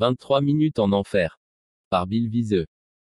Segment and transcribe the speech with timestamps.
[0.00, 1.38] 23 minutes en enfer.
[1.90, 2.66] Par Bill Viseux.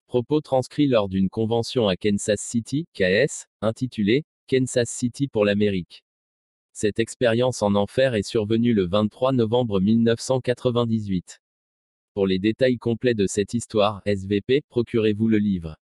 [0.07, 6.03] Propos transcrits lors d'une convention à Kansas City, KS, intitulée Kansas City pour l'Amérique.
[6.73, 11.43] Cette expérience en enfer est survenue le 23 novembre 1998.
[12.15, 15.77] Pour les détails complets de cette histoire, SVP, procurez-vous le livre.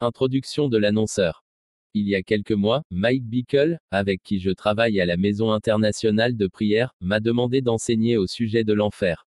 [0.00, 1.44] Introduction de l'annonceur.
[1.92, 6.34] Il y a quelques mois, Mike Bickle, avec qui je travaille à la Maison internationale
[6.34, 9.27] de prière, m'a demandé d'enseigner au sujet de l'enfer.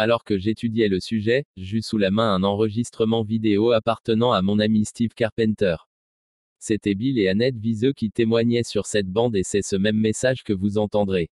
[0.00, 4.60] Alors que j'étudiais le sujet, j'eus sous la main un enregistrement vidéo appartenant à mon
[4.60, 5.74] ami Steve Carpenter.
[6.60, 10.44] C'était Bill et Annette Viseux qui témoignaient sur cette bande et c'est ce même message
[10.44, 11.30] que vous entendrez.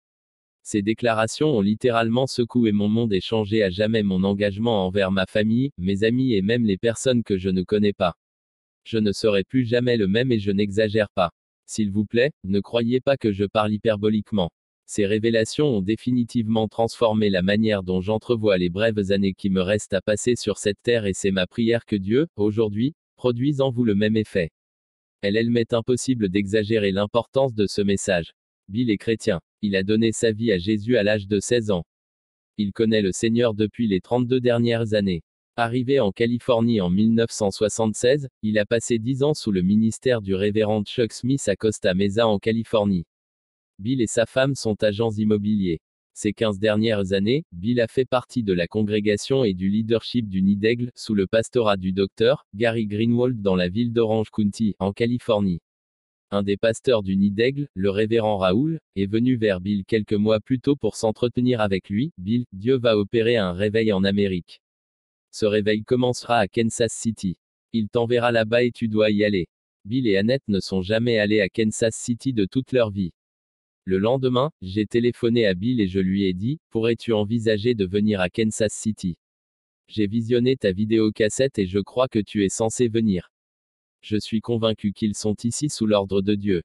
[0.63, 5.25] Ces déclarations ont littéralement secoué mon monde et changé à jamais mon engagement envers ma
[5.25, 8.13] famille, mes amis et même les personnes que je ne connais pas.
[8.85, 11.31] Je ne serai plus jamais le même et je n'exagère pas.
[11.65, 14.51] S'il vous plaît, ne croyez pas que je parle hyperboliquement.
[14.93, 19.95] Ces révélations ont définitivement transformé la manière dont j'entrevois les brèves années qui me restent
[19.95, 23.85] à passer sur cette terre et c'est ma prière que Dieu, aujourd'hui, produise en vous
[23.85, 24.51] le même effet.
[25.23, 28.33] Elle elle m'est impossible d'exagérer l'importance de ce message.
[28.69, 29.41] Bill est chrétien.
[29.63, 31.85] Il a donné sa vie à Jésus à l'âge de 16 ans.
[32.57, 35.23] Il connaît le Seigneur depuis les 32 dernières années.
[35.55, 40.83] Arrivé en Californie en 1976, il a passé 10 ans sous le ministère du révérend
[40.83, 43.05] Chuck Smith à Costa Mesa en Californie.
[43.81, 45.81] Bill et sa femme sont agents immobiliers.
[46.13, 50.43] Ces 15 dernières années, Bill a fait partie de la congrégation et du leadership du
[50.43, 55.63] Nid sous le pastorat du docteur Gary Greenwald dans la ville d'Orange County, en Californie.
[56.31, 57.35] Un des pasteurs du Nid
[57.73, 62.13] le révérend Raoul, est venu vers Bill quelques mois plus tôt pour s'entretenir avec lui.
[62.19, 64.61] Bill, Dieu va opérer un réveil en Amérique.
[65.31, 67.39] Ce réveil commencera à Kansas City.
[67.73, 69.49] Il t'enverra là-bas et tu dois y aller.
[69.87, 73.13] Bill et Annette ne sont jamais allés à Kansas City de toute leur vie.
[73.85, 78.21] Le lendemain, j'ai téléphoné à Bill et je lui ai dit, pourrais-tu envisager de venir
[78.21, 79.17] à Kansas City?
[79.89, 83.33] J'ai visionné ta vidéo cassette et je crois que tu es censé venir.
[84.03, 86.63] Je suis convaincu qu'ils sont ici sous l'ordre de Dieu.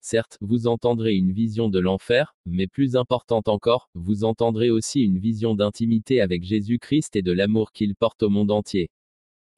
[0.00, 5.18] Certes, vous entendrez une vision de l'enfer, mais plus importante encore, vous entendrez aussi une
[5.18, 8.90] vision d'intimité avec Jésus-Christ et de l'amour qu'il porte au monde entier.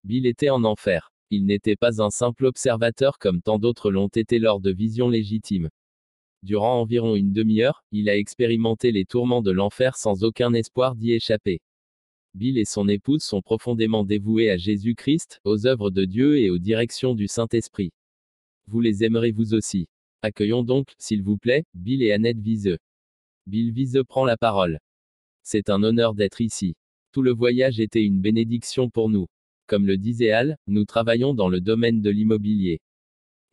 [0.05, 1.13] Bill était en enfer.
[1.31, 5.71] Il n'était pas un simple observateur comme tant d'autres l'ont été lors de visions légitimes.
[6.45, 11.13] Durant environ une demi-heure, il a expérimenté les tourments de l'enfer sans aucun espoir d'y
[11.13, 11.63] échapper.
[12.35, 16.59] Bill et son épouse sont profondément dévoués à Jésus-Christ, aux œuvres de Dieu et aux
[16.59, 17.93] directions du Saint-Esprit.
[18.67, 19.89] Vous les aimerez vous aussi.
[20.21, 22.79] Accueillons donc, s'il vous plaît, Bill et Annette Viseux.
[23.47, 24.81] Bill Viseux prend la parole.
[25.43, 26.77] C'est un honneur d'être ici.
[27.13, 29.29] Tout le voyage était une bénédiction pour nous.
[29.67, 32.83] Comme le disait Al, nous travaillons dans le domaine de l'immobilier.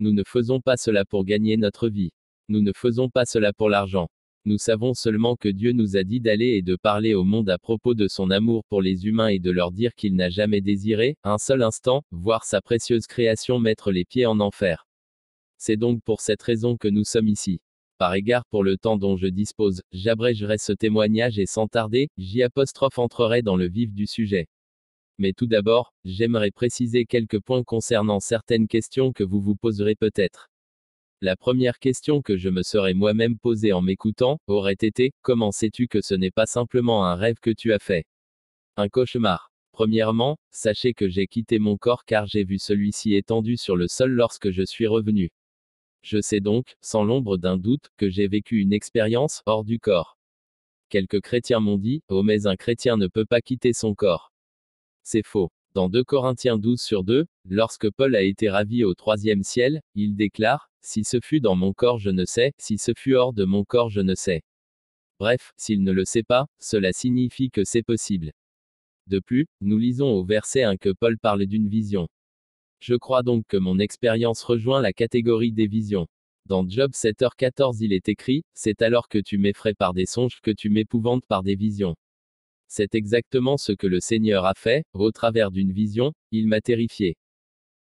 [0.01, 2.11] Nous ne faisons pas cela pour gagner notre vie.
[2.51, 4.09] Nous ne faisons pas cela pour l'argent.
[4.43, 7.57] Nous savons seulement que Dieu nous a dit d'aller et de parler au monde à
[7.57, 11.15] propos de son amour pour les humains et de leur dire qu'il n'a jamais désiré,
[11.23, 14.85] un seul instant, voir sa précieuse création mettre les pieds en enfer.
[15.59, 17.61] C'est donc pour cette raison que nous sommes ici.
[17.97, 22.43] Par égard pour le temps dont je dispose, j'abrégerai ce témoignage et sans tarder, j'y
[22.43, 24.49] apostrophe entrerai dans le vif du sujet.
[25.19, 30.50] Mais tout d'abord, j'aimerais préciser quelques points concernant certaines questions que vous vous poserez peut-être.
[31.23, 35.87] La première question que je me serais moi-même posée en m'écoutant, aurait été, comment sais-tu
[35.87, 38.07] que ce n'est pas simplement un rêve que tu as fait?
[38.75, 39.51] Un cauchemar.
[39.71, 44.13] Premièrement, sachez que j'ai quitté mon corps car j'ai vu celui-ci étendu sur le sol
[44.13, 45.29] lorsque je suis revenu.
[46.01, 50.17] Je sais donc, sans l'ombre d'un doute, que j'ai vécu une expérience hors du corps.
[50.89, 54.33] Quelques chrétiens m'ont dit, oh mais un chrétien ne peut pas quitter son corps.
[55.03, 55.51] C'est faux.
[55.75, 60.15] Dans 2 Corinthiens 12 sur 2, lorsque Paul a été ravi au troisième ciel, il
[60.15, 63.45] déclare, Si ce fut dans mon corps je ne sais, si ce fut hors de
[63.45, 64.41] mon corps je ne sais.
[65.19, 68.31] Bref, s'il ne le sait pas, cela signifie que c'est possible.
[69.07, 72.07] De plus, nous lisons au verset 1 que Paul parle d'une vision.
[72.79, 76.07] Je crois donc que mon expérience rejoint la catégorie des visions.
[76.47, 80.49] Dans Job 7h14 il est écrit, C'est alors que tu m'effraies par des songes que
[80.49, 81.95] tu m'épouvantes par des visions.
[82.67, 87.15] C'est exactement ce que le Seigneur a fait, au travers d'une vision, il m'a terrifié.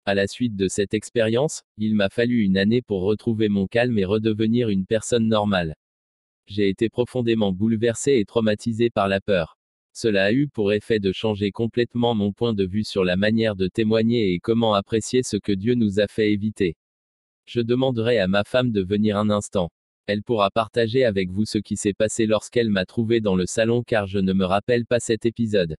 [0.05, 3.97] À la suite de cette expérience, il m'a fallu une année pour retrouver mon calme
[3.97, 5.75] et redevenir une personne normale.
[6.47, 9.59] J'ai été profondément bouleversé et traumatisé par la peur.
[9.93, 13.55] Cela a eu pour effet de changer complètement mon point de vue sur la manière
[13.55, 16.75] de témoigner et comment apprécier ce que Dieu nous a fait éviter.
[17.45, 19.71] Je demanderai à ma femme de venir un instant.
[20.07, 23.83] Elle pourra partager avec vous ce qui s'est passé lorsqu'elle m'a trouvé dans le salon
[23.83, 25.75] car je ne me rappelle pas cet épisode.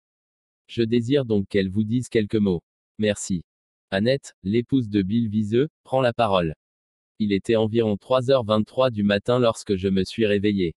[0.68, 2.62] Je désire donc qu'elle vous dise quelques mots.
[3.00, 3.42] Merci.
[3.92, 6.54] Annette, l'épouse de Bill Viseux, prend la parole.
[7.18, 10.76] Il était environ 3h23 du matin lorsque je me suis réveillé.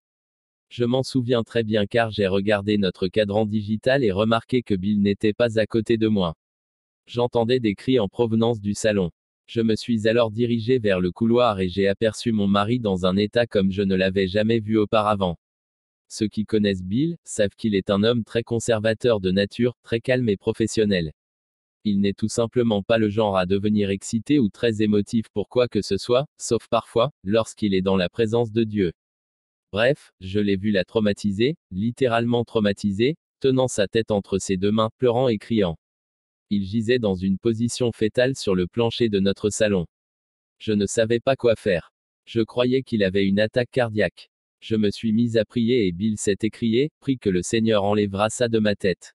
[0.69, 4.99] Je m'en souviens très bien car j'ai regardé notre cadran digital et remarqué que Bill
[4.99, 6.33] n'était pas à côté de moi.
[7.05, 9.11] J'entendais des cris en provenance du salon.
[9.45, 13.15] Je me suis alors dirigé vers le couloir et j'ai aperçu mon mari dans un
[13.15, 15.37] état comme je ne l'avais jamais vu auparavant.
[16.07, 20.29] Ceux qui connaissent Bill savent qu'il est un homme très conservateur de nature, très calme
[20.29, 21.11] et professionnel.
[21.85, 25.67] Il n'est tout simplement pas le genre à devenir excité ou très émotif pour quoi
[25.67, 28.93] que ce soit, sauf parfois, lorsqu'il est dans la présence de Dieu.
[29.73, 34.91] Bref, je l'ai vu la traumatiser, littéralement traumatisé, tenant sa tête entre ses deux mains,
[34.97, 35.77] pleurant et criant.
[36.49, 39.85] Il gisait dans une position fétale sur le plancher de notre salon.
[40.59, 41.91] Je ne savais pas quoi faire.
[42.25, 44.29] Je croyais qu'il avait une attaque cardiaque.
[44.61, 48.29] Je me suis mis à prier et Bill s'est écrié, prie que le Seigneur enlèvera
[48.29, 49.13] ça de ma tête.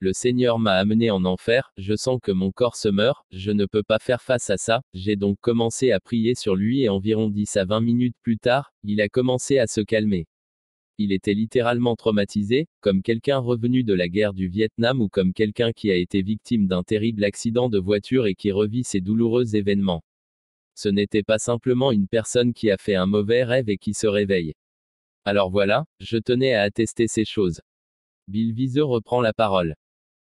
[0.00, 3.66] Le Seigneur m'a amené en enfer, je sens que mon corps se meurt, je ne
[3.66, 7.30] peux pas faire face à ça, j'ai donc commencé à prier sur lui et environ
[7.30, 10.28] 10 à 20 minutes plus tard, il a commencé à se calmer.
[10.98, 15.72] Il était littéralement traumatisé, comme quelqu'un revenu de la guerre du Vietnam ou comme quelqu'un
[15.72, 20.04] qui a été victime d'un terrible accident de voiture et qui revit ces douloureux événements.
[20.76, 24.06] Ce n'était pas simplement une personne qui a fait un mauvais rêve et qui se
[24.06, 24.54] réveille.
[25.24, 27.60] Alors voilà, je tenais à attester ces choses.
[28.28, 29.74] Bill Viseux reprend la parole.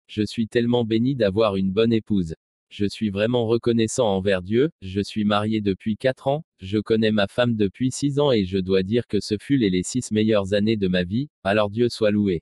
[0.07, 2.35] Je suis tellement béni d'avoir une bonne épouse.
[2.69, 7.27] Je suis vraiment reconnaissant envers Dieu, je suis marié depuis 4 ans, je connais ma
[7.27, 10.53] femme depuis 6 ans et je dois dire que ce fut les, les 6 meilleures
[10.53, 12.41] années de ma vie, alors Dieu soit loué.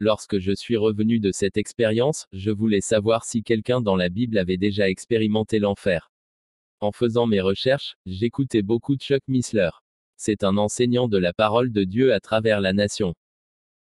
[0.00, 4.38] Lorsque je suis revenu de cette expérience, je voulais savoir si quelqu'un dans la Bible
[4.38, 6.10] avait déjà expérimenté l'enfer.
[6.80, 9.70] En faisant mes recherches, j'écoutais beaucoup Chuck Missler.
[10.16, 13.14] C'est un enseignant de la parole de Dieu à travers la nation.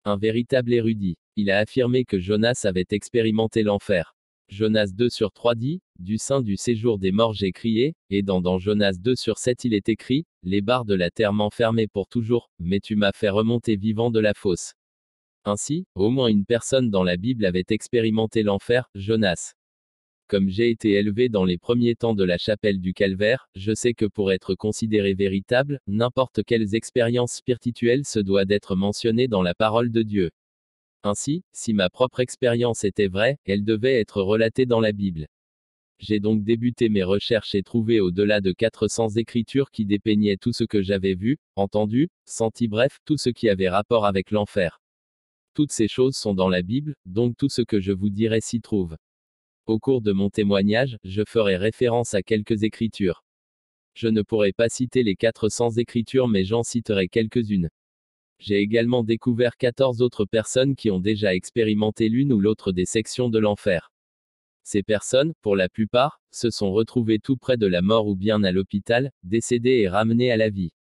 [0.05, 1.17] Un véritable érudit.
[1.37, 4.17] Il a affirmé que Jonas avait expérimenté l'enfer.
[4.49, 8.59] Jonas 2 sur 3 dit, du sein du séjour des morts j'ai crié, et dans,
[8.59, 12.51] Jonas 2 sur 7 il est écrit, les barres de la terre m'enfermaient pour toujours,
[12.59, 14.75] mais tu m'as fait remonter vivant de la fosse.
[15.45, 19.55] Ainsi, au moins une personne dans la Bible avait expérimenté l'enfer, Jonas.
[20.27, 23.95] Comme j'ai été élevé dans les premiers temps de la chapelle du calvaire, je sais
[23.95, 29.55] que pour être considéré véritable, n'importe quelles expériences spirituelles se doit d'être mentionnées dans la
[29.55, 30.31] parole de Dieu.
[31.03, 35.29] Ainsi, si ma propre expérience était vraie, elle devait être relatée dans la Bible.
[35.99, 40.65] J'ai donc débuté mes recherches et trouvé au-delà de 400 écritures qui dépeignaient tout ce
[40.65, 44.81] que j'avais vu, entendu, senti bref, tout ce qui avait rapport avec l'enfer.
[45.55, 48.61] Toutes ces choses sont dans la Bible, donc tout ce que je vous dirai s'y
[48.61, 48.97] trouve.
[49.67, 53.25] Au cours de mon témoignage, je ferai référence à quelques écritures.
[53.95, 57.71] Je ne pourrai pas citer les 400 écritures mais j'en citerai quelques-unes.
[58.43, 63.29] J'ai également découvert 14 autres personnes qui ont déjà expérimenté l'une ou l'autre des sections
[63.29, 63.93] de l'enfer.
[64.65, 68.43] Ces personnes, pour la plupart, se sont retrouvées tout près de la mort ou bien
[68.43, 70.73] à l'hôpital, décédées et ramenées à la vie.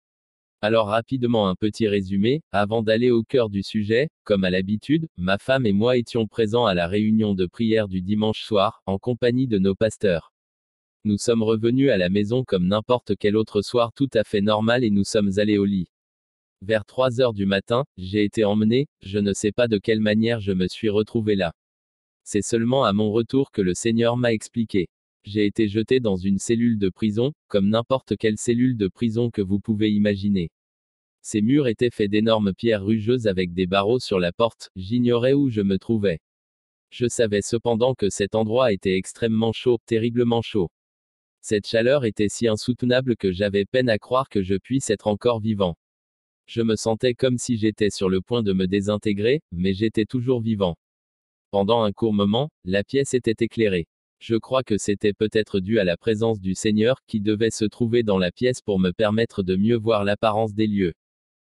[0.60, 5.36] Alors rapidement un petit résumé, avant d'aller au cœur du sujet, comme à l'habitude, ma
[5.36, 9.48] femme et moi étions présents à la réunion de prière du dimanche soir, en compagnie
[9.48, 10.32] de nos pasteurs.
[11.02, 14.84] Nous sommes revenus à la maison comme n'importe quel autre soir tout à fait normal
[14.84, 15.88] et nous sommes allés au lit.
[16.60, 20.40] Vers 3 heures du matin, j'ai été emmené, je ne sais pas de quelle manière
[20.40, 21.54] je me suis retrouvé là.
[22.24, 24.88] C'est seulement à mon retour que le Seigneur m'a expliqué.
[25.22, 29.40] J'ai été jeté dans une cellule de prison, comme n'importe quelle cellule de prison que
[29.40, 30.50] vous pouvez imaginer.
[31.22, 35.50] Ces murs étaient faits d'énormes pierres rugeuses avec des barreaux sur la porte, j'ignorais où
[35.50, 36.20] je me trouvais.
[36.90, 40.70] Je savais cependant que cet endroit était extrêmement chaud, terriblement chaud.
[41.40, 45.40] Cette chaleur était si insoutenable que j'avais peine à croire que je puisse être encore
[45.40, 45.76] vivant.
[46.48, 50.40] Je me sentais comme si j'étais sur le point de me désintégrer, mais j'étais toujours
[50.40, 50.78] vivant.
[51.50, 53.86] Pendant un court moment, la pièce était éclairée.
[54.18, 58.02] Je crois que c'était peut-être dû à la présence du Seigneur qui devait se trouver
[58.02, 60.94] dans la pièce pour me permettre de mieux voir l'apparence des lieux.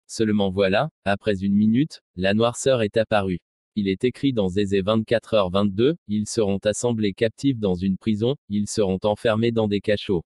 [0.07, 3.40] Seulement voilà, après une minute, la noirceur est apparue.
[3.75, 8.99] Il est écrit dans Zézé 24h22, ils seront assemblés captifs dans une prison, ils seront
[9.02, 10.25] enfermés dans des cachots.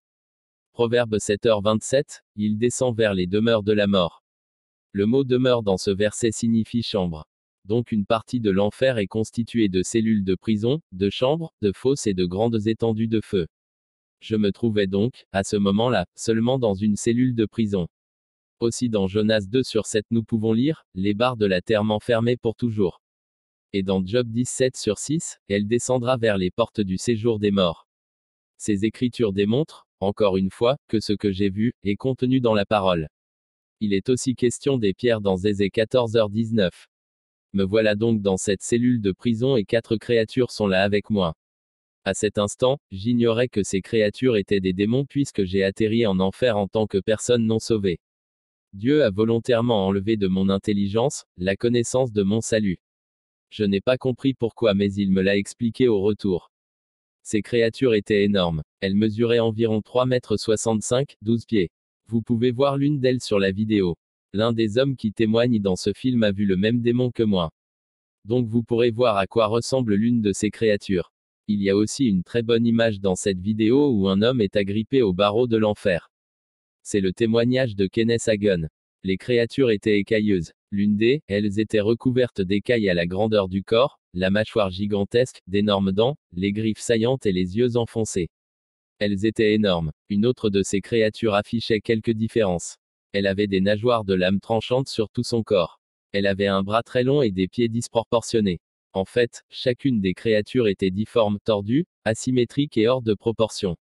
[0.73, 4.22] Proverbe 7h27, il descend vers les demeures de la mort.
[4.95, 7.27] Le mot demeure dans ce verset signifie chambre.
[7.65, 12.07] Donc une partie de l'enfer est constituée de cellules de prison, de chambres, de fosses
[12.07, 13.47] et de grandes étendues de feu.
[14.21, 17.89] Je me trouvais donc, à ce moment-là, seulement dans une cellule de prison.
[18.61, 22.37] Aussi dans Jonas 2 sur 7 nous pouvons lire, les barres de la terre m'enfermaient
[22.37, 23.01] pour toujours.
[23.73, 27.89] Et dans Job 17 sur 6, elle descendra vers les portes du séjour des morts.
[28.59, 32.67] Ces écritures démontrent, encore une fois, que ce que j'ai vu, est contenu dans la
[32.67, 33.09] parole.
[33.85, 36.71] Il est aussi question des pierres dans Zézé 14h19.
[37.53, 41.35] Me voilà donc dans cette cellule de prison et quatre créatures sont là avec moi.
[42.05, 46.57] À cet instant, j'ignorais que ces créatures étaient des démons puisque j'ai atterri en enfer
[46.57, 47.99] en tant que personne non sauvée.
[48.73, 52.79] Dieu a volontairement enlevé de mon intelligence, la connaissance de mon salut.
[53.51, 56.53] Je n'ai pas compris pourquoi mais il me l'a expliqué au retour.
[57.25, 58.63] Ces créatures étaient énormes.
[58.79, 61.73] Elles mesuraient environ 3 mètres 65, 12 pieds.
[62.13, 63.97] Vous pouvez voir l'une d'elles sur la vidéo.
[64.35, 67.51] L'un des hommes qui témoignent dans ce film a vu le même démon que moi.
[68.27, 71.11] Donc vous pourrez voir à quoi ressemble l'une de ces créatures.
[71.49, 74.57] Il y a aussi une très bonne image dans cette vidéo où un homme est
[74.57, 76.11] agrippé au barreau de l'enfer.
[76.83, 78.69] C'est le témoignage de Kenneth Hagen.
[79.05, 80.53] Les créatures étaient écailleuses.
[80.71, 85.93] L'une des, elles étaient recouvertes d'écailles à la grandeur du corps, la mâchoire gigantesque, d'énormes
[85.93, 88.29] dents, les griffes saillantes et les yeux enfoncés.
[88.99, 89.93] Elles étaient énormes.
[90.09, 92.77] Une autre de ces créatures affichait quelques différences.
[93.13, 95.81] Elle avait des nageoires de lame tranchantes sur tout son corps.
[96.13, 98.61] Elle avait un bras très long et des pieds disproportionnés.
[98.93, 103.77] En fait, chacune des créatures était difforme, tordue, asymétrique et hors de proportion.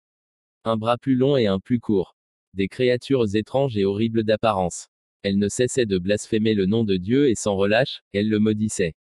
[0.65, 2.15] Un bras plus long et un plus court.
[2.53, 4.87] Des créatures étranges et horribles d'apparence.
[5.23, 8.95] Elle ne cessait de blasphémer le nom de Dieu et sans relâche, elle le maudissait.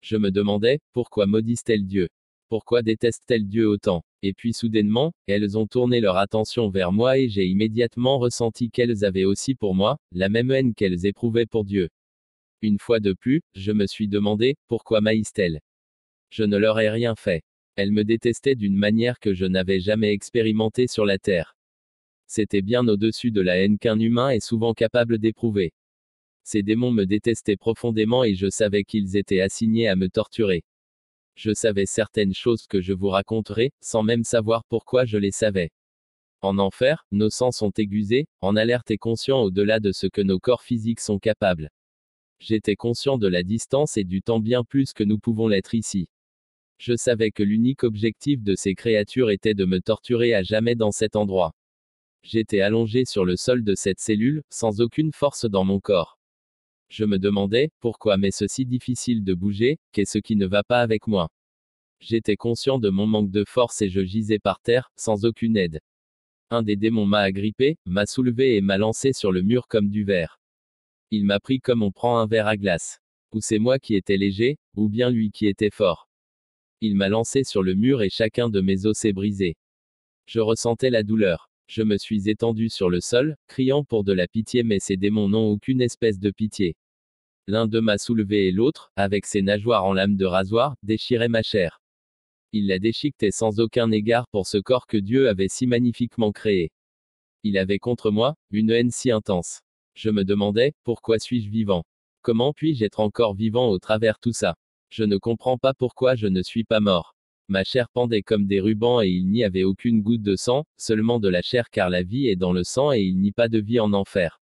[0.00, 2.08] Je me demandais, pourquoi maudissent-elles Dieu?
[2.54, 4.04] Pourquoi détestent-elles Dieu autant?
[4.22, 9.04] Et puis soudainement, elles ont tourné leur attention vers moi et j'ai immédiatement ressenti qu'elles
[9.04, 11.88] avaient aussi pour moi, la même haine qu'elles éprouvaient pour Dieu.
[12.62, 15.60] Une fois de plus, je me suis demandé, pourquoi maïsent-elles
[16.30, 17.42] Je ne leur ai rien fait.
[17.74, 21.56] Elles me détestaient d'une manière que je n'avais jamais expérimentée sur la terre.
[22.28, 25.72] C'était bien au-dessus de la haine qu'un humain est souvent capable d'éprouver.
[26.44, 30.62] Ces démons me détestaient profondément et je savais qu'ils étaient assignés à me torturer.
[31.36, 35.70] Je savais certaines choses que je vous raconterai, sans même savoir pourquoi je les savais.
[36.40, 40.38] En enfer, nos sens sont aiguisés, en alerte et conscients au-delà de ce que nos
[40.38, 41.70] corps physiques sont capables.
[42.38, 46.08] J'étais conscient de la distance et du temps bien plus que nous pouvons l'être ici.
[46.78, 50.92] Je savais que l'unique objectif de ces créatures était de me torturer à jamais dans
[50.92, 51.54] cet endroit.
[52.22, 56.13] J'étais allongé sur le sol de cette cellule, sans aucune force dans mon corps.
[56.96, 61.08] Je me demandais, pourquoi m'est-ce si difficile de bouger, qu'est-ce qui ne va pas avec
[61.08, 61.28] moi?
[61.98, 65.80] J'étais conscient de mon manque de force et je gisais par terre, sans aucune aide.
[66.50, 70.04] Un des démons m'a agrippé, m'a soulevé et m'a lancé sur le mur comme du
[70.04, 70.38] verre.
[71.10, 73.00] Il m'a pris comme on prend un verre à glace.
[73.32, 76.08] Ou c'est moi qui étais léger, ou bien lui qui était fort.
[76.80, 79.56] Il m'a lancé sur le mur et chacun de mes os s'est brisé.
[80.26, 81.50] Je ressentais la douleur.
[81.66, 85.28] Je me suis étendu sur le sol, criant pour de la pitié mais ces démons
[85.28, 86.76] n'ont aucune espèce de pitié.
[87.46, 91.42] L'un d'eux m'a soulevé et l'autre, avec ses nageoires en lame de rasoir, déchirait ma
[91.42, 91.82] chair.
[92.52, 96.72] Il la déchiquetait sans aucun égard pour ce corps que Dieu avait si magnifiquement créé.
[97.42, 99.60] Il avait contre moi, une haine si intense.
[99.94, 101.84] Je me demandais, pourquoi suis-je vivant?
[102.22, 104.56] Comment puis-je être encore vivant au travers tout ça?
[104.88, 107.14] Je ne comprends pas pourquoi je ne suis pas mort.
[107.48, 111.20] Ma chair pendait comme des rubans et il n'y avait aucune goutte de sang, seulement
[111.20, 113.48] de la chair car la vie est dans le sang et il n'y a pas
[113.48, 114.40] de vie en enfer.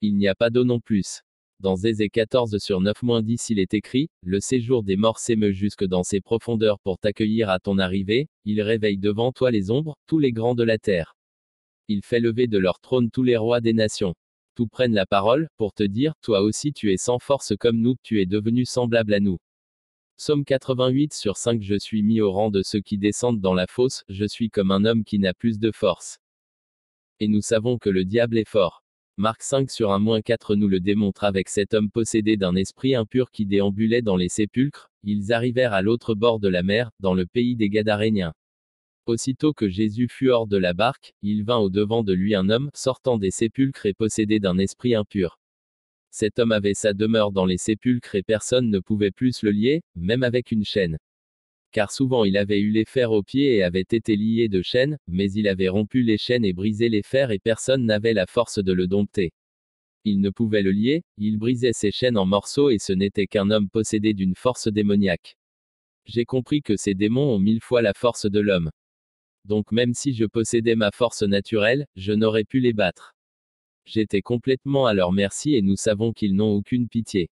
[0.00, 1.20] Il n'y a pas d'eau non plus.
[1.64, 6.02] Dans Zézé 14 sur 9-10 il est écrit, Le séjour des morts s'émeut jusque dans
[6.02, 10.30] ses profondeurs pour t'accueillir à ton arrivée, il réveille devant toi les ombres, tous les
[10.30, 11.16] grands de la terre.
[11.88, 14.14] Il fait lever de leur trône tous les rois des nations
[14.54, 17.94] tout prennent la parole, pour te dire, toi aussi tu es sans force comme nous,
[18.02, 19.38] tu es devenu semblable à nous.
[20.18, 23.66] Somme 88 sur 5 Je suis mis au rang de ceux qui descendent dans la
[23.66, 26.18] fosse, je suis comme un homme qui n'a plus de force.
[27.20, 28.83] Et nous savons que le diable est fort.
[29.16, 33.30] Marc 5 sur 1 4 nous le démontre avec cet homme possédé d'un esprit impur
[33.30, 37.24] qui déambulait dans les sépulcres, ils arrivèrent à l'autre bord de la mer, dans le
[37.24, 38.34] pays des Gadaréniens.
[39.06, 42.48] Aussitôt que Jésus fut hors de la barque, il vint au devant de lui un
[42.48, 45.38] homme, sortant des sépulcres et possédé d'un esprit impur.
[46.10, 49.82] Cet homme avait sa demeure dans les sépulcres et personne ne pouvait plus le lier,
[49.94, 50.98] même avec une chaîne.
[51.74, 54.96] Car souvent il avait eu les fers aux pieds et avait été lié de chaînes,
[55.06, 58.58] mais il avait rompu les chaînes et brisé les fers et personne n'avait la force
[58.58, 59.34] de le dompter.
[60.04, 63.50] Il ne pouvait le lier, il brisait ses chaînes en morceaux et ce n'était qu'un
[63.50, 65.36] homme possédé d'une force démoniaque.
[66.06, 68.70] J'ai compris que ces démons ont mille fois la force de l'homme
[69.44, 73.14] donc même si je possédais ma force naturelle, je n'aurais pu les battre.
[73.84, 77.28] J'étais complètement à leur merci et nous savons qu'ils n'ont aucune pitié.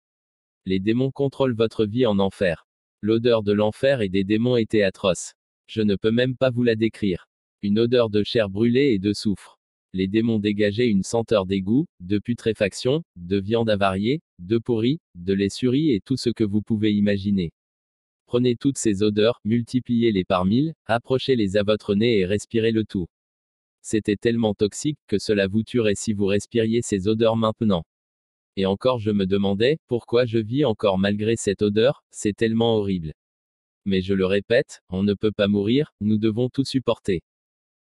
[0.66, 2.69] Les démons contrôlent votre vie en enfer.
[3.02, 5.34] L'odeur de l'enfer et des démons était atroce.
[5.68, 7.30] Je ne peux même pas vous la décrire.
[7.62, 9.58] Une odeur de chair brûlée et de soufre.
[9.94, 15.92] Les démons dégageaient une senteur d'égout, de putréfaction, de viande avariée, de pourri, de laissurie
[15.92, 17.54] et tout ce que vous pouvez imaginer.
[18.26, 23.08] Prenez toutes ces odeurs, multipliez-les par mille, approchez-les à votre nez et respirez le tout.
[23.82, 27.86] C'était tellement toxique que cela vous tuerait si vous respiriez ces odeurs maintenant.
[28.60, 33.14] Et encore je me demandais, pourquoi je vis encore malgré cette odeur, c'est tellement horrible.
[33.86, 37.24] Mais je le répète, on ne peut pas mourir, nous devons tout supporter.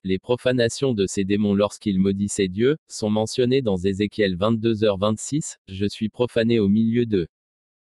[0.04, 6.10] Les profanations de ces démons lorsqu'ils maudissaient Dieu, sont mentionnées dans Ézéchiel 22h26, Je suis
[6.10, 7.26] profané au milieu d'eux.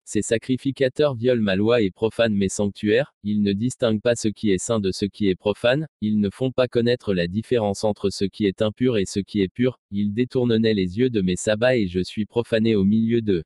[0.05, 4.51] Ces sacrificateurs violent ma loi et profanent mes sanctuaires, ils ne distinguent pas ce qui
[4.51, 8.09] est saint de ce qui est profane, ils ne font pas connaître la différence entre
[8.09, 11.37] ce qui est impur et ce qui est pur, ils détournenaient les yeux de mes
[11.37, 13.43] sabbats et je suis profané au milieu d'eux.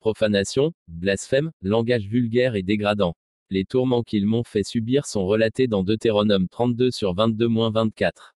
[0.00, 3.14] Profanation, blasphème, langage vulgaire et dégradant.
[3.50, 8.34] Les tourments qu'ils m'ont fait subir sont relatés dans Deutéronome 32 sur 22-24.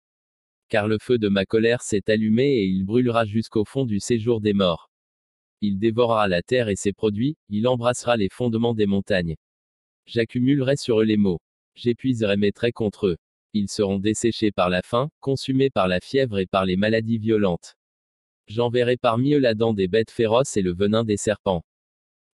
[0.71, 4.41] Car le feu de ma colère s'est allumé et il brûlera jusqu'au fond du séjour
[4.41, 4.91] des morts.
[5.67, 9.35] Il dévorera la terre et ses produits, il embrassera les fondements des montagnes.
[10.05, 11.41] J'accumulerai sur eux les maux.
[11.75, 13.17] J'épuiserai mes traits contre eux.
[13.55, 17.77] Ils seront desséchés par la faim, consumés par la fièvre et par les maladies violentes.
[18.47, 21.65] J'enverrai parmi eux la dent des bêtes féroces et le venin des serpents.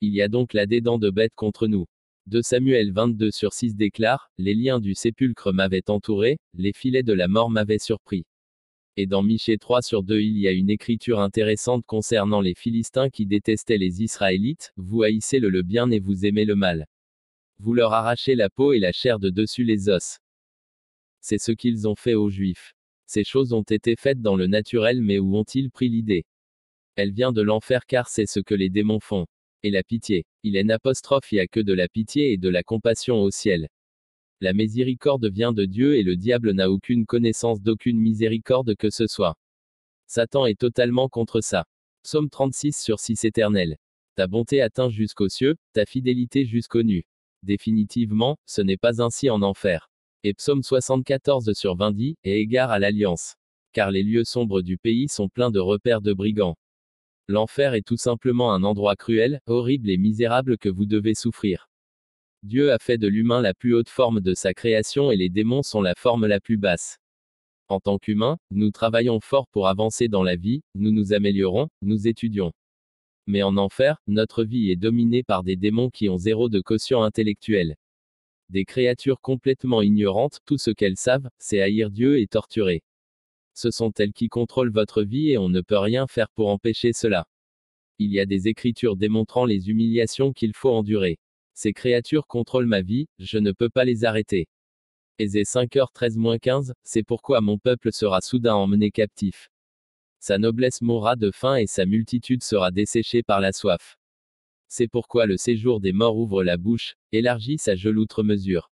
[0.00, 1.87] Il y a donc là des dents de bêtes contre nous.
[2.26, 7.12] De Samuel 22 sur 6 déclare, Les liens du sépulcre m'avaient entouré, les filets de
[7.12, 8.25] la mort m'avaient surpris.
[8.97, 13.09] Et dans Michée 3 sur 2 il y a une écriture intéressante concernant les Philistins
[13.09, 16.87] qui détestaient les Israélites, vous haïssez le, bien et vous aimez le mal.
[17.59, 20.18] Vous leur arrachez la peau et la chair de dessus les os.
[21.20, 22.75] C'est ce qu'ils ont fait aux Juifs.
[23.06, 26.25] Ces choses ont été faites dans le naturel mais où ont-ils pris l'idée?
[26.97, 29.26] Elle vient de l'enfer car c'est ce que les démons font.
[29.62, 30.25] Et la pitié.
[30.42, 33.68] Il est apostrophe, il a que de la pitié et de la compassion au ciel.
[34.42, 39.06] La miséricorde vient de Dieu et le diable n'a aucune connaissance d'aucune miséricorde que ce
[39.06, 39.37] soit.
[40.06, 41.66] Satan est totalement contre ça.
[42.02, 43.76] Psaume 36 sur 6 éternel.
[44.16, 47.04] Ta bonté atteint jusqu'aux cieux, ta fidélité jusqu'aux nues.
[47.42, 49.90] Définitivement, ce n'est pas ainsi en enfer.
[50.25, 53.37] Et psaume 74 sur 20 dit, et égard à l'alliance.
[53.73, 56.56] Car les lieux sombres du pays sont pleins de repères de brigands.
[57.28, 61.69] L'enfer est tout simplement un endroit cruel, horrible et misérable que vous devez souffrir.
[62.42, 65.62] Dieu a fait de l'humain la plus haute forme de sa création et les démons
[65.62, 66.99] sont la forme la plus basse.
[67.68, 72.09] En tant qu'humains, nous travaillons fort pour avancer dans la vie, nous nous améliorons, nous
[72.09, 72.52] étudions.
[73.26, 77.02] Mais en enfer, notre vie est dominée par des démons qui ont zéro de quotient
[77.02, 77.76] intellectuel.
[78.49, 82.82] Des créatures complètement ignorantes, tout ce qu'elles savent, c'est haïr Dieu et torturer.
[83.52, 86.95] Ce sont elles qui contrôlent votre vie et on ne peut rien faire pour empêcher
[86.95, 87.26] cela.
[87.99, 91.19] Il y a des écritures démontrant les humiliations qu'il faut endurer.
[91.62, 94.49] Ces créatures contrôlent ma vie, je ne peux pas les arrêter.
[95.18, 99.50] Aisé 5h13-15, c'est pourquoi mon peuple sera soudain emmené captif.
[100.20, 103.99] Sa noblesse mourra de faim et sa multitude sera desséchée par la soif.
[104.68, 108.73] C'est pourquoi le séjour des morts ouvre la bouche, élargit sa geloutre mesure.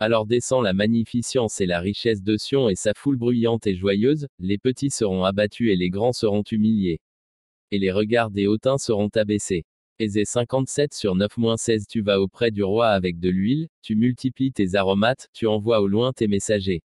[0.00, 4.26] Alors descend la magnificence et la richesse de Sion et sa foule bruyante et joyeuse,
[4.40, 7.00] les petits seront abattus et les grands seront humiliés.
[7.70, 9.64] Et les regards des hautains seront abaissés.
[10.00, 14.76] Aisé 57 sur 9-16 Tu vas auprès du roi avec de l'huile, tu multiplies tes
[14.76, 16.84] aromates, tu envoies au loin tes messagers.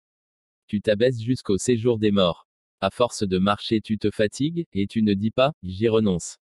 [0.68, 2.46] Tu t'abaisses jusqu'au séjour des morts.
[2.80, 6.38] À force de marcher tu te fatigues, et tu ne dis pas, j'y renonce.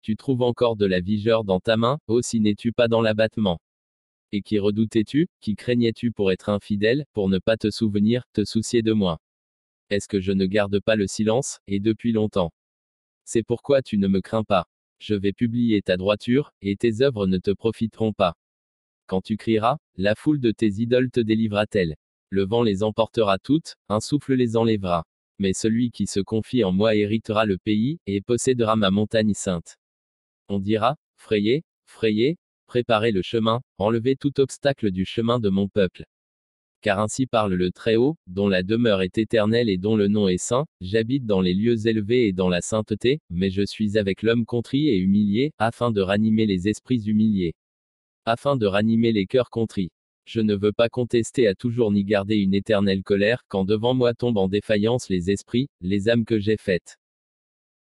[0.00, 3.60] Tu trouves encore de la vigeur dans ta main, aussi n'es-tu pas dans l'abattement?
[4.32, 8.80] Et qui redoutais-tu, qui craignais-tu pour être infidèle, pour ne pas te souvenir, te soucier
[8.80, 9.20] de moi?
[9.90, 12.54] Est-ce que je ne garde pas le silence, et depuis longtemps?
[13.26, 14.69] C'est pourquoi tu ne me crains pas.
[15.00, 18.34] Je vais publier ta droiture, et tes œuvres ne te profiteront pas.
[19.06, 21.96] Quand tu crieras, la foule de tes idoles te délivrera-t-elle
[22.28, 25.06] Le vent les emportera toutes, un souffle les enlèvera.
[25.38, 29.78] Mais celui qui se confie en moi héritera le pays, et possédera ma montagne sainte.
[30.48, 32.36] On dira, frayez, frayez,
[32.66, 36.04] préparez le chemin, enlevez tout obstacle du chemin de mon peuple.
[36.82, 40.38] Car ainsi parle le Très-Haut, dont la demeure est éternelle et dont le nom est
[40.38, 44.46] saint, j'habite dans les lieux élevés et dans la sainteté, mais je suis avec l'homme
[44.46, 47.54] contrit et humilié, afin de ranimer les esprits humiliés.
[48.24, 49.90] Afin de ranimer les cœurs contrits.
[50.24, 54.14] Je ne veux pas contester à toujours ni garder une éternelle colère, quand devant moi
[54.14, 56.96] tombent en défaillance les esprits, les âmes que j'ai faites.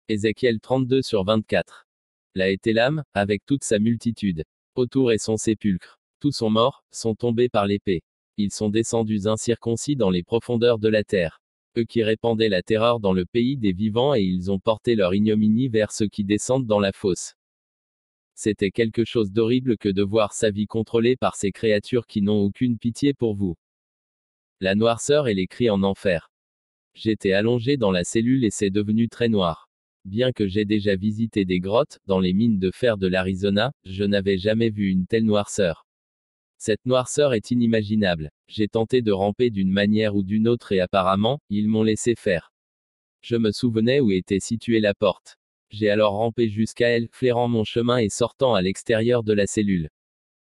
[0.07, 1.85] Ézéchiel 32 sur 24.
[2.33, 4.43] Là était l'âme, avec toute sa multitude.
[4.73, 5.99] Autour est son sépulcre.
[6.19, 8.01] Tous sont morts, sont tombés par l'épée.
[8.41, 11.41] Ils sont descendus incirconcis dans les profondeurs de la terre.
[11.77, 15.13] Eux qui répandaient la terreur dans le pays des vivants et ils ont porté leur
[15.13, 17.35] ignominie vers ceux qui descendent dans la fosse.
[18.35, 22.41] C'était quelque chose d'horrible que de voir sa vie contrôlée par ces créatures qui n'ont
[22.41, 23.57] aucune pitié pour vous.
[24.61, 26.31] La noirceur et les cris en enfer.
[26.93, 29.69] J'étais allongé dans la cellule et c'est devenu très noir.
[30.05, 34.05] Bien que j'ai déjà visité des grottes, dans les mines de fer de l'Arizona, je
[34.05, 35.88] n'avais jamais vu une telle noirceur.
[36.61, 38.31] Cette noirceur est inimaginable.
[38.49, 42.51] J'ai tenté de ramper d'une manière ou d'une autre et apparemment, ils m'ont laissé faire.
[43.21, 45.37] Je me souvenais où était située la porte.
[45.69, 49.89] J'ai alors rampé jusqu'à elle, flairant mon chemin et sortant à l'extérieur de la cellule.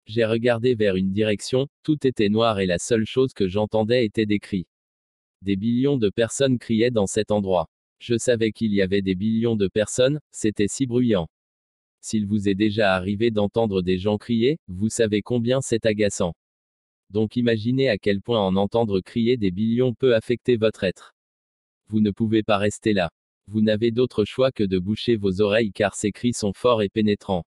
[0.06, 4.28] J'ai regardé vers une direction, tout était noir et la seule chose que j'entendais était
[4.28, 4.68] des cris.
[5.42, 7.68] Des billions de personnes criaient dans cet endroit.
[7.98, 11.28] Je savais qu'il y avait des billions de personnes, c'était si bruyant.
[12.08, 16.36] S'il vous est déjà arrivé d'entendre des gens crier, vous savez combien c'est agaçant.
[17.10, 21.16] Donc imaginez à quel point en entendre crier des billions peut affecter votre être.
[21.90, 23.10] Vous ne pouvez pas rester là.
[23.48, 26.90] Vous n'avez d'autre choix que de boucher vos oreilles car ces cris sont forts et
[26.90, 27.44] pénétrants.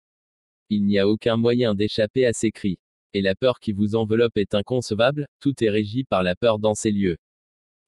[0.71, 2.81] Il n'y a aucun moyen d'échapper à ces cris.
[3.13, 6.75] Et la peur qui vous enveloppe est inconcevable, tout est régi par la peur dans
[6.75, 7.19] ces lieux.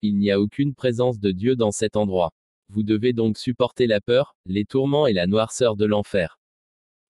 [0.03, 2.31] Il n'y a aucune présence de Dieu dans cet endroit.
[2.69, 6.40] Vous devez donc supporter la peur, les tourments et la noirceur de l'enfer.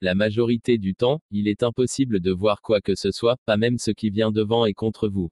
[0.03, 3.77] La majorité du temps, il est impossible de voir quoi que ce soit, pas même
[3.77, 5.31] ce qui vient devant et contre vous.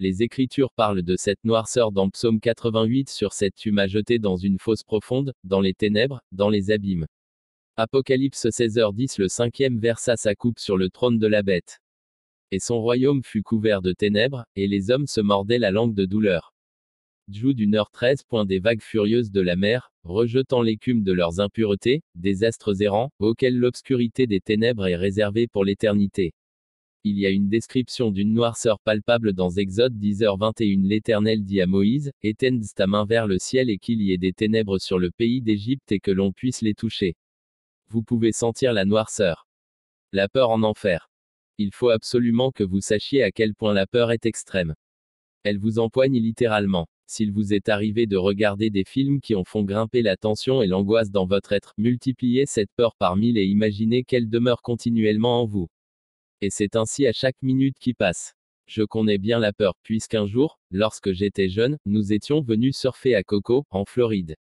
[0.00, 4.36] Les Écritures parlent de cette noirceur dans Psaume 88 sur cette tu m'as jeté dans
[4.36, 7.06] une fosse profonde, dans les ténèbres, dans les abîmes.
[7.76, 11.80] Apocalypse 16h10 Le cinquième versa sa coupe sur le trône de la bête.
[12.50, 16.04] Et son royaume fut couvert de ténèbres, et les hommes se mordaient la langue de
[16.04, 16.53] douleur.
[17.32, 18.26] Joue d'une heure 13.
[18.46, 23.56] Des vagues furieuses de la mer, rejetant l'écume de leurs impuretés, des astres errants, auxquels
[23.56, 26.34] l'obscurité des ténèbres est réservée pour l'éternité.
[27.02, 30.86] Il y a une description d'une noirceur palpable dans Exode 10h21.
[30.86, 34.34] L'Éternel dit à Moïse, étends ta main vers le ciel et qu'il y ait des
[34.34, 37.16] ténèbres sur le pays d'Égypte et que l'on puisse les toucher.
[37.88, 39.48] Vous pouvez sentir la noirceur.
[40.12, 41.08] La peur en enfer.
[41.56, 44.74] Il faut absolument que vous sachiez à quel point la peur est extrême.
[45.42, 46.86] Elle vous empoigne littéralement.
[47.06, 50.66] S'il vous est arrivé de regarder des films qui en font grimper la tension et
[50.66, 55.46] l'angoisse dans votre être, multipliez cette peur par mille et imaginez qu'elle demeure continuellement en
[55.46, 55.68] vous.
[56.40, 58.34] Et c'est ainsi à chaque minute qui passe.
[58.66, 63.22] Je connais bien la peur, puisqu'un jour, lorsque j'étais jeune, nous étions venus surfer à
[63.22, 64.36] Coco, en Floride.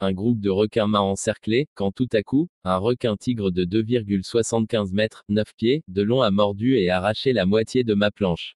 [0.00, 4.92] Un groupe de requins m'a encerclé, quand tout à coup, un requin tigre de 2,75
[4.92, 8.54] mètres, 9 pieds, de long a mordu et arraché la moitié de ma planche.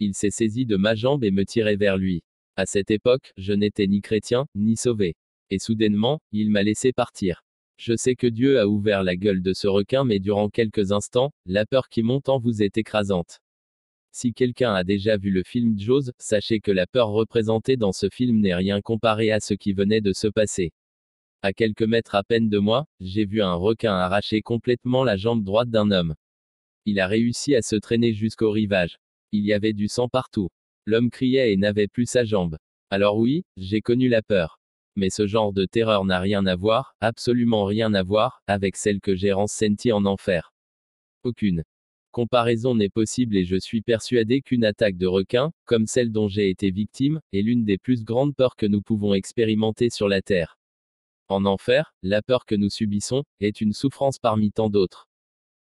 [0.00, 2.22] Il s'est saisi de ma jambe et me tirait vers lui.
[2.54, 5.16] À cette époque, je n'étais ni chrétien, ni sauvé.
[5.48, 7.44] Et soudainement, il m'a laissé partir.
[7.78, 11.32] Je sais que Dieu a ouvert la gueule de ce requin, mais durant quelques instants,
[11.46, 13.40] la peur qui monte en vous est écrasante.
[14.12, 18.10] Si quelqu'un a déjà vu le film Jaws, sachez que la peur représentée dans ce
[18.10, 20.72] film n'est rien comparé à ce qui venait de se passer.
[21.40, 25.42] À quelques mètres à peine de moi, j'ai vu un requin arracher complètement la jambe
[25.42, 26.14] droite d'un homme.
[26.84, 28.98] Il a réussi à se traîner jusqu'au rivage.
[29.32, 30.50] Il y avait du sang partout.
[30.86, 32.58] L'homme criait et n'avait plus sa jambe.
[32.90, 34.58] Alors oui, j'ai connu la peur.
[34.96, 39.00] Mais ce genre de terreur n'a rien à voir, absolument rien à voir, avec celle
[39.00, 40.52] que j'ai ressentie en enfer.
[41.22, 41.64] Aucune
[42.10, 46.50] comparaison n'est possible et je suis persuadé qu'une attaque de requin, comme celle dont j'ai
[46.50, 50.58] été victime, est l'une des plus grandes peurs que nous pouvons expérimenter sur la Terre.
[51.28, 55.08] En enfer, la peur que nous subissons, est une souffrance parmi tant d'autres.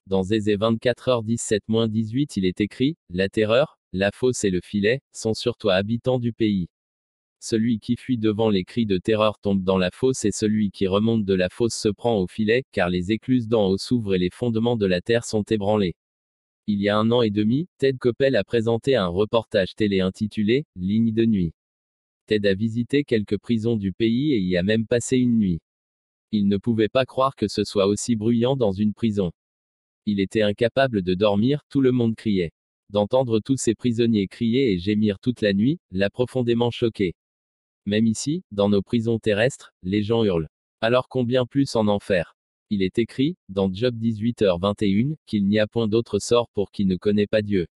[0.06, 5.58] Dans Zézé 24h17-18 il est écrit, La terreur, la fosse et le filet, sont sur
[5.58, 6.70] toi habitants du pays.
[7.40, 10.88] Celui qui fuit devant les cris de terreur tombe dans la fosse et celui qui
[10.88, 14.20] remonte de la fosse se prend au filet, car les écluses d'en haut s'ouvrent et
[14.20, 15.96] les fondements de la terre sont ébranlés.
[16.66, 20.66] Il y a un an et demi, Ted Koppel a présenté un reportage télé intitulé
[20.76, 21.54] Ligne de nuit.
[22.26, 25.62] Ted a visité quelques prisons du pays et y a même passé une nuit.
[26.32, 29.32] Il ne pouvait pas croire que ce soit aussi bruyant dans une prison.
[30.06, 32.52] Il était incapable de dormir, tout le monde criait.
[32.90, 37.16] D'entendre tous ces prisonniers crier et gémir toute la nuit, l'a profondément choqué.
[37.86, 40.50] Même ici, dans nos prisons terrestres, les gens hurlent.
[40.82, 42.36] Alors combien plus en enfer?
[42.70, 46.98] Il est écrit, dans Job 18h21, qu'il n'y a point d'autre sort pour qui ne
[46.98, 47.68] connaît pas Dieu.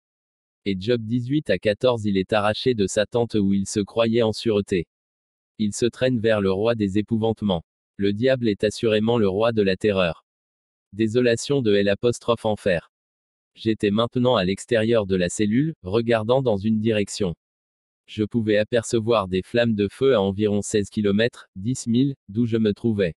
[0.65, 4.21] Et Job 18 à 14 il est arraché de sa tente où il se croyait
[4.21, 4.85] en sûreté.
[5.57, 7.63] Il se traîne vers le roi des épouvantements.
[7.97, 10.25] Le diable est assurément le roi de la terreur.
[10.93, 11.95] Désolation de L'
[12.43, 12.90] enfer.
[13.55, 17.35] J'étais maintenant à l'extérieur de la cellule, regardant dans une direction.
[18.07, 22.57] Je pouvais apercevoir des flammes de feu à environ 16 km, 10 000, d'où je
[22.57, 23.15] me trouvais.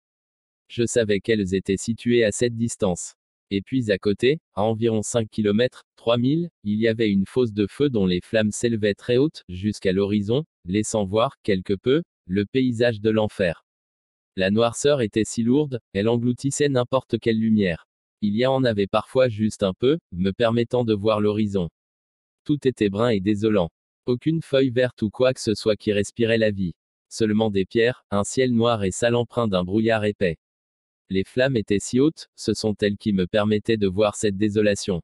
[0.68, 3.14] Je savais qu'elles étaient situées à cette distance.
[3.50, 7.66] Et puis à côté, à environ 5 km, 3000, il y avait une fosse de
[7.66, 13.00] feu dont les flammes s'élevaient très hautes, jusqu'à l'horizon, laissant voir, quelque peu, le paysage
[13.00, 13.64] de l'enfer.
[14.36, 17.86] La noirceur était si lourde, elle engloutissait n'importe quelle lumière.
[18.26, 21.68] Il y en avait parfois juste un peu, me permettant de voir l'horizon.
[22.44, 23.68] Tout était brun et désolant.
[24.06, 26.72] Aucune feuille verte ou quoi que ce soit qui respirait la vie.
[27.10, 30.38] Seulement des pierres, un ciel noir et sale empreint d'un brouillard épais.
[31.10, 35.02] Les flammes étaient si hautes, ce sont elles qui me permettaient de voir cette désolation.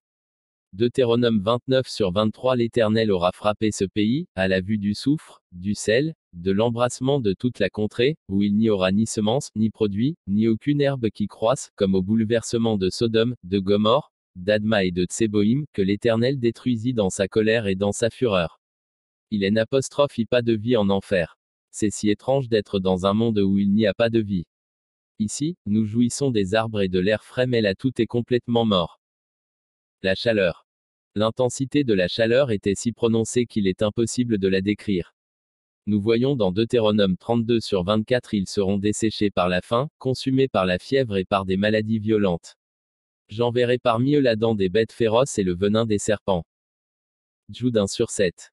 [0.72, 5.74] Deutéronome 29 sur 23 L'Éternel aura frappé ce pays, à la vue du soufre, du
[5.74, 10.16] sel, de l'embrassement de toute la contrée, où il n'y aura ni semence, ni produit,
[10.26, 15.04] ni aucune herbe qui croisse, comme au bouleversement de Sodome, de Gomorre, d'Adma et de
[15.04, 18.60] Tseboïm, que l'Éternel détruisit dans sa colère et dans sa fureur.
[19.30, 21.38] Il est n'apostrophe pas de vie en enfer.
[21.70, 24.46] C'est si étrange d'être dans un monde où il n'y a pas de vie.
[25.18, 29.00] Ici, nous jouissons des arbres et de l'air frais mais là tout est complètement mort.
[30.02, 30.66] La chaleur.
[31.14, 35.14] L'intensité de la chaleur était si prononcée qu'il est impossible de la décrire.
[35.90, 40.64] Nous voyons dans Deutéronome 32 sur 24 ils seront desséchés par la faim, consumés par
[40.64, 42.54] la fièvre et par des maladies violentes.
[43.28, 46.44] J'enverrai parmi eux la dent des bêtes féroces et le venin des serpents.
[47.48, 48.52] Jude 1 sur 7.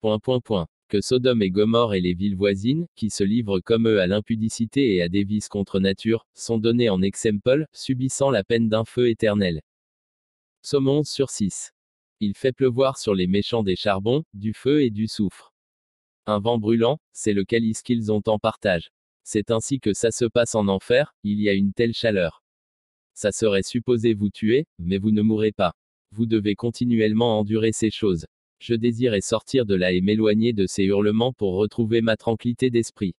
[0.00, 0.66] Point point.
[0.88, 4.94] Que Sodome et Gomorre et les villes voisines, qui se livrent comme eux à l'impudicité
[4.94, 9.10] et à des vices contre nature, sont donnés en exemple, subissant la peine d'un feu
[9.10, 9.60] éternel.
[10.62, 11.74] Somme 11 sur 6.
[12.20, 15.52] Il fait pleuvoir sur les méchants des charbons, du feu et du soufre.
[16.30, 18.90] Un vent brûlant, c'est le calice qu'ils ont en partage.
[19.24, 22.44] C'est ainsi que ça se passe en enfer, il y a une telle chaleur.
[23.14, 25.72] Ça serait supposé vous tuer, mais vous ne mourrez pas.
[26.12, 28.26] Vous devez continuellement endurer ces choses.
[28.60, 33.14] Je désirais sortir de là et m'éloigner de ces hurlements pour retrouver ma tranquillité d'esprit.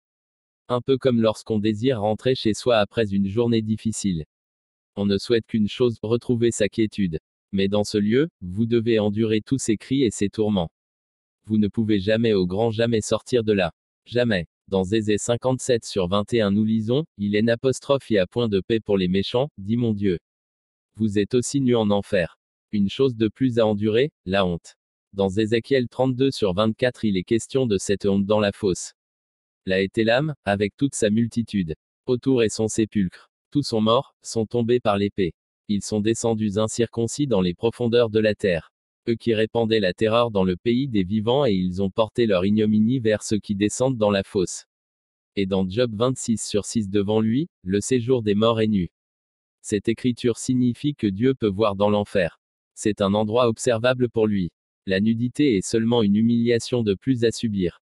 [0.68, 4.24] Un peu comme lorsqu'on désire rentrer chez soi après une journée difficile.
[4.94, 7.18] On ne souhaite qu'une chose, retrouver sa quiétude.
[7.50, 10.70] Mais dans ce lieu, vous devez endurer tous ces cris et ces tourments.
[11.50, 13.72] Vous ne pouvez jamais au grand jamais sortir de là.
[14.06, 14.46] Jamais.
[14.68, 18.78] Dans Zézé 57 sur 21 nous lisons, il est n'apostrophe et à point de paix
[18.78, 20.20] pour les méchants, dit mon Dieu.
[20.94, 22.38] Vous êtes aussi nus en enfer.
[22.70, 24.76] Une chose de plus à endurer, la honte.
[25.12, 28.92] Dans Ézéchiel 32 sur 24 il est question de cette honte dans la fosse.
[29.66, 31.74] Là était l'âme, avec toute sa multitude.
[32.06, 33.28] Autour est son sépulcre.
[33.50, 35.34] Tous sont morts, sont tombés par l'épée.
[35.66, 38.69] Ils sont descendus incirconcis dans les profondeurs de la terre.
[39.08, 42.44] Eux qui répandaient la terreur dans le pays des vivants et ils ont porté leur
[42.44, 44.66] ignominie vers ceux qui descendent dans la fosse.
[45.36, 48.90] Et dans Job 26 sur 6 devant lui, le séjour des morts est nu.
[49.62, 52.40] Cette écriture signifie que Dieu peut voir dans l'enfer.
[52.74, 54.50] C'est un endroit observable pour lui.
[54.86, 57.82] La nudité est seulement une humiliation de plus à subir.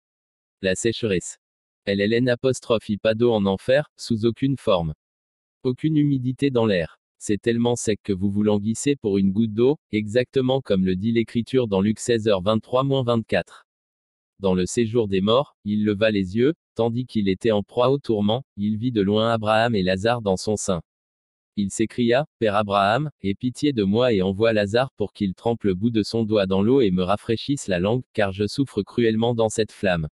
[0.62, 1.38] La sécheresse.
[1.86, 4.94] Elle est l'apostrophe pas d'eau en enfer, sous aucune forme.
[5.64, 7.00] Aucune humidité dans l'air.
[7.28, 11.12] C'est tellement sec que vous vous languissez pour une goutte d'eau, exactement comme le dit
[11.12, 13.64] l'écriture dans Luc 16h23-24.
[14.40, 17.98] Dans le séjour des morts, il leva les yeux, tandis qu'il était en proie au
[17.98, 20.84] tourment, il vit de loin Abraham et Lazare dans son sein.
[21.56, 25.74] Il s'écria, Père Abraham, aie pitié de moi et envoie Lazare pour qu'il trempe le
[25.74, 29.34] bout de son doigt dans l'eau et me rafraîchisse la langue, car je souffre cruellement
[29.34, 30.10] dans cette flamme.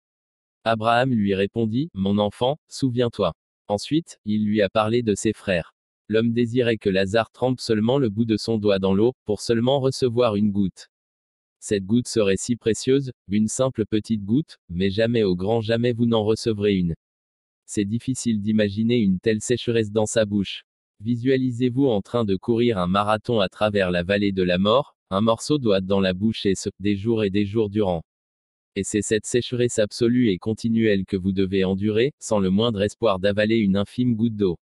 [0.64, 3.34] Abraham lui répondit, Mon enfant, souviens-toi.
[3.68, 5.74] Ensuite, il lui a parlé de ses frères.
[6.08, 9.80] L'homme désirait que Lazare trempe seulement le bout de son doigt dans l'eau, pour seulement
[9.80, 10.88] recevoir une goutte.
[11.60, 16.06] Cette goutte serait si précieuse, une simple petite goutte, mais jamais au grand jamais vous
[16.06, 16.94] n'en recevrez une.
[17.66, 20.64] C'est difficile d'imaginer une telle sécheresse dans sa bouche.
[21.00, 25.20] Visualisez-vous en train de courir un marathon à travers la vallée de la mort, un
[25.20, 28.02] morceau doit dans la bouche et ce, des jours et des jours durant.
[28.74, 33.18] Et c'est cette sécheresse absolue et continuelle que vous devez endurer, sans le moindre espoir
[33.18, 34.58] d'avaler une infime goutte d'eau.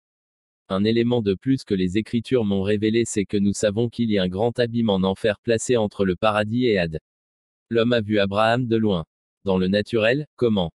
[0.73, 4.17] Un élément de plus que les Écritures m'ont révélé c'est que nous savons qu'il y
[4.17, 6.97] a un grand abîme en enfer placé entre le paradis et Had.
[7.69, 9.03] L'homme a vu Abraham de loin.
[9.43, 10.71] Dans le naturel, comment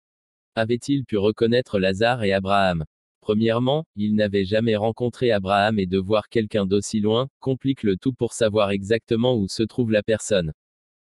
[0.55, 2.85] avait-il pu reconnaître Lazare et Abraham?
[3.19, 8.13] Premièrement, il n'avait jamais rencontré Abraham et de voir quelqu'un d'aussi loin, complique le tout
[8.13, 10.53] pour savoir exactement où se trouve la personne.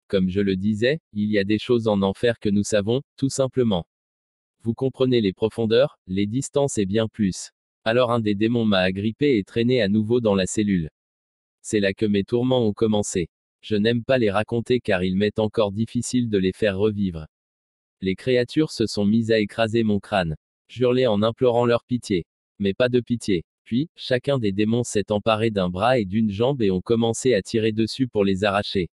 [0.07, 3.29] Comme je le disais, il y a des choses en enfer que nous savons, tout
[3.29, 3.85] simplement.
[4.63, 7.51] Vous comprenez les profondeurs, les distances et bien plus.
[7.85, 10.89] Alors un des démons m'a agrippé et traîné à nouveau dans la cellule.
[11.61, 13.29] C'est là que mes tourments ont commencé.
[13.61, 17.27] Je n'aime pas les raconter car il m'est encore difficile de les faire revivre.
[18.01, 20.35] Les créatures se sont mises à écraser mon crâne
[20.73, 22.25] j'hurlai en implorant leur pitié.
[22.59, 23.45] Mais pas de pitié.
[23.63, 27.41] Puis, chacun des démons s'est emparé d'un bras et d'une jambe et ont commencé à
[27.41, 28.89] tirer dessus pour les arracher.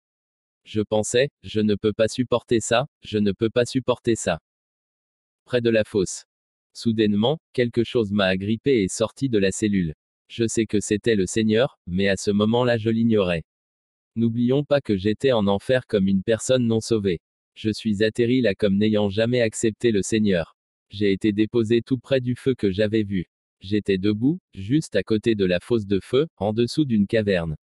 [0.66, 4.40] Je pensais, je ne peux pas supporter ça, je ne peux pas supporter ça.
[5.46, 6.26] Près de la fosse.
[6.78, 9.96] Soudainement, quelque chose m'a agrippé et sorti de la cellule.
[10.28, 13.46] Je sais que c'était le Seigneur, mais à ce moment-là je l'ignorais.
[14.16, 17.20] N'oublions pas que j'étais en enfer comme une personne non sauvée.
[17.56, 20.56] Je suis atterri là comme n'ayant jamais accepté le Seigneur.
[20.92, 23.26] J'ai été déposé tout près du feu que j'avais vu.
[23.60, 27.58] J'étais debout, juste à côté de la fosse de feu, en dessous d'une caverne.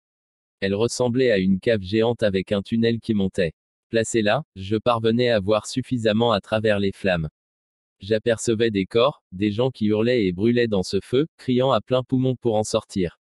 [0.62, 3.52] Elle ressemblait à une cave géante avec un tunnel qui montait.
[3.90, 7.28] Placé là, je parvenais à voir suffisamment à travers les flammes.
[8.02, 12.02] J'apercevais des corps, des gens qui hurlaient et brûlaient dans ce feu, criant à plein
[12.02, 13.20] poumon pour en sortir.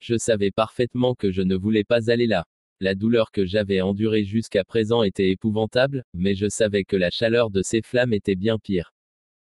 [0.00, 2.44] Je savais parfaitement que je ne voulais pas aller là.
[2.80, 7.50] La douleur que j'avais endurée jusqu'à présent était épouvantable, mais je savais que la chaleur
[7.50, 8.92] de ces flammes était bien pire.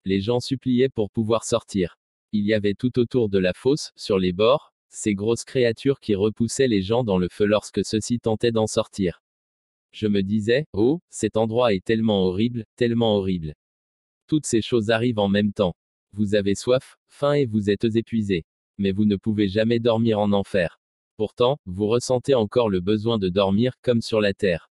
[0.04, 1.96] Les gens suppliaient pour pouvoir sortir.
[2.32, 6.14] Il y avait tout autour de la fosse, sur les bords, ces grosses créatures qui
[6.14, 9.22] repoussaient les gens dans le feu lorsque ceux-ci tentaient d'en sortir.
[9.92, 13.54] Je me disais, oh, cet endroit est tellement horrible, tellement horrible.
[14.26, 15.74] Toutes ces choses arrivent en même temps.
[16.12, 18.44] Vous avez soif, faim et vous êtes épuisé.
[18.78, 20.80] Mais vous ne pouvez jamais dormir en enfer.
[21.16, 24.70] Pourtant, vous ressentez encore le besoin de dormir, comme sur la terre.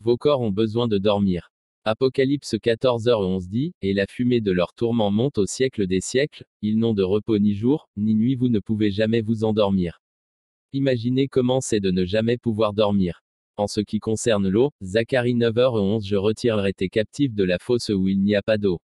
[0.00, 1.50] Vos corps ont besoin de dormir.
[1.84, 6.78] Apocalypse 14h11 dit, et la fumée de leur tourment monte au siècle des siècles, ils
[6.78, 10.00] n'ont de repos ni jour, ni nuit, vous ne pouvez jamais vous endormir.
[10.72, 13.22] Imaginez comment c'est de ne jamais pouvoir dormir.
[13.58, 18.06] En ce qui concerne l'eau, Zacharie 9h11 Je retirerai tes captifs de la fosse où
[18.06, 18.78] il n'y a pas d'eau.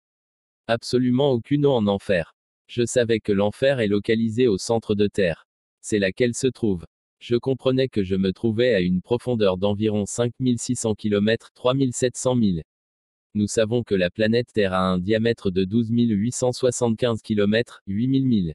[0.67, 2.35] Absolument aucune eau en enfer.
[2.67, 5.47] Je savais que l'enfer est localisé au centre de terre.
[5.81, 6.85] C'est là qu'elle se trouve.
[7.21, 12.59] Je comprenais que je me trouvais à une profondeur d'environ 5600 km 3700 000.
[13.35, 18.55] Nous savons que la planète Terre a un diamètre de 12 875 km 8000 milles.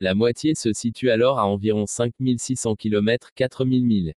[0.00, 4.14] La moitié se situe alors à environ 5600 km 4000 000.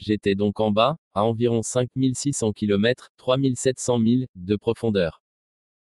[0.00, 5.22] J'étais donc en bas, à environ 5600 km, 3700 milles, de profondeur.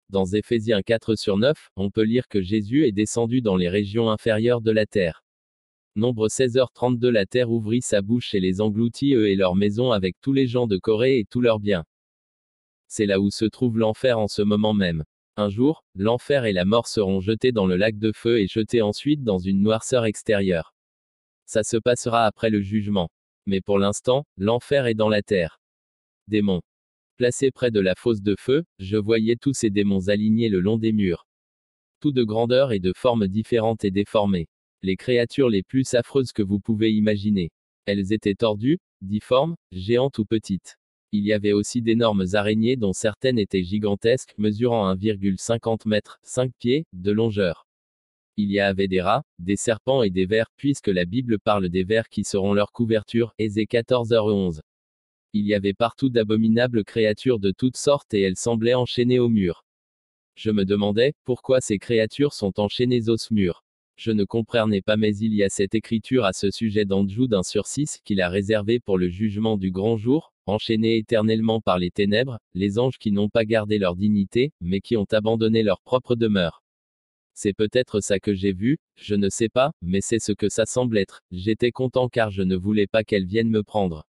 [0.10, 4.12] Dans Éphésiens 4 sur 9, on peut lire que Jésus est descendu dans les régions
[4.12, 5.24] inférieures de la terre.
[5.96, 10.16] Nombre 16h32 La terre ouvrit sa bouche et les engloutit eux et leurs maisons avec
[10.22, 11.84] tous les gens de Corée et tous leurs biens.
[12.88, 15.04] C'est là où se trouve l'enfer en ce moment même.
[15.38, 18.84] Un jour, l'enfer et la mort seront jetés dans le lac de feu et jetés
[18.84, 20.76] ensuite dans une noirceur extérieure.
[21.46, 23.10] Ça se passera après le jugement.
[23.46, 25.60] Mais pour l'instant, l'enfer est dans la terre.
[26.28, 26.62] Démons.
[27.18, 30.78] Placés près de la fosse de feu, je voyais tous ces démons alignés le long
[30.78, 31.28] des murs.
[32.00, 34.48] Tous de grandeur et de formes différentes et déformées.
[34.82, 37.52] Les créatures les plus affreuses que vous pouvez imaginer.
[37.86, 40.78] Elles étaient tordues, difformes, géantes ou petites.
[41.12, 46.86] Il y avait aussi d'énormes araignées dont certaines étaient gigantesques, mesurant 1,50 m, 5 pieds,
[46.94, 47.68] de longueur.
[48.36, 51.84] Il y avait des rats, des serpents et des vers, puisque la Bible parle des
[51.84, 54.60] vers qui seront leur couverture, Ézé 14h11.
[55.34, 59.66] Il y avait partout d'abominables créatures de toutes sortes et elles semblaient enchaînées au mur.
[60.36, 63.64] Je me demandais, pourquoi ces créatures sont enchaînées au mur.
[63.98, 67.44] Je ne comprenais pas mais il y a cette écriture à ce sujet d'Andjou d'un
[67.44, 71.92] sur six qu'il a réservé pour le jugement du grand jour, enchaînés éternellement par les
[71.92, 76.16] ténèbres, les anges qui n'ont pas gardé leur dignité, mais qui ont abandonné leur propre
[76.16, 76.63] demeure.
[77.34, 80.66] C'est peut-être ça que j'ai vu, je ne sais pas, mais c'est ce que ça
[80.66, 81.22] semble être.
[81.32, 84.06] J'étais content car je ne voulais pas qu'elle vienne me prendre.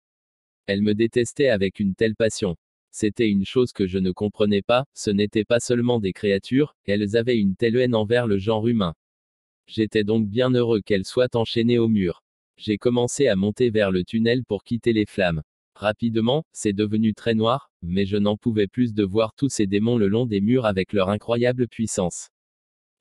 [0.65, 2.55] Elle me détestait avec une telle passion.
[2.91, 7.17] C'était une chose que je ne comprenais pas, ce n'étaient pas seulement des créatures, elles
[7.17, 8.93] avaient une telle haine envers le genre humain.
[9.67, 12.21] J'étais donc bien heureux qu'elles soient enchaînées au mur.
[12.57, 15.41] J'ai commencé à monter vers le tunnel pour quitter les flammes.
[15.75, 19.97] Rapidement, c'est devenu très noir, mais je n'en pouvais plus de voir tous ces démons
[19.97, 22.29] le long des murs avec leur incroyable puissance.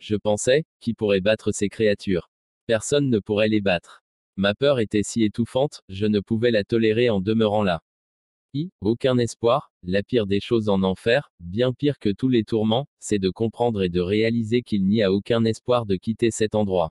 [0.03, 2.29] Je pensais, qui pourrait battre ces créatures
[2.67, 4.03] Personne ne pourrait les battre.
[4.35, 7.85] Ma peur était si étouffante, je ne pouvais la tolérer en demeurant là.
[8.53, 12.89] I, aucun espoir, la pire des choses en enfer, bien pire que tous les tourments,
[12.99, 16.91] c'est de comprendre et de réaliser qu'il n'y a aucun espoir de quitter cet endroit.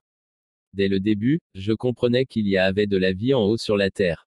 [0.71, 3.91] Dès le début, je comprenais qu'il y avait de la vie en haut sur la
[3.91, 4.25] Terre.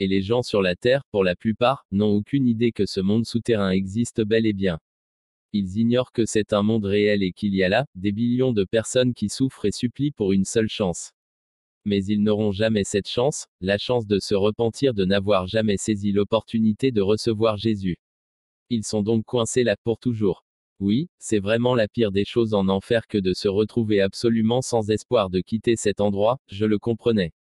[0.00, 3.24] Et les gens sur la Terre, pour la plupart, n'ont aucune idée que ce monde
[3.24, 4.80] souterrain existe bel et bien.
[5.54, 8.64] Ils ignorent que c'est un monde réel et qu'il y a là, des billions de
[8.64, 11.12] personnes qui souffrent et supplient pour une seule chance.
[11.84, 16.12] Mais ils n'auront jamais cette chance, la chance de se repentir de n'avoir jamais saisi
[16.12, 17.98] l'opportunité de recevoir Jésus.
[18.70, 20.46] Ils sont donc coincés là pour toujours.
[20.80, 24.90] Oui, c'est vraiment la pire des choses en enfer que de se retrouver absolument sans
[24.90, 27.32] espoir de quitter cet endroit, je le comprenais.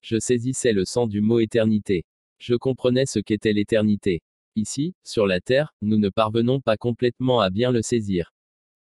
[0.00, 2.04] Je saisissais le sens du mot éternité.
[2.38, 4.22] Je comprenais ce qu'était l'éternité.
[4.54, 8.34] Ici, sur la Terre, nous ne parvenons pas complètement à bien le saisir.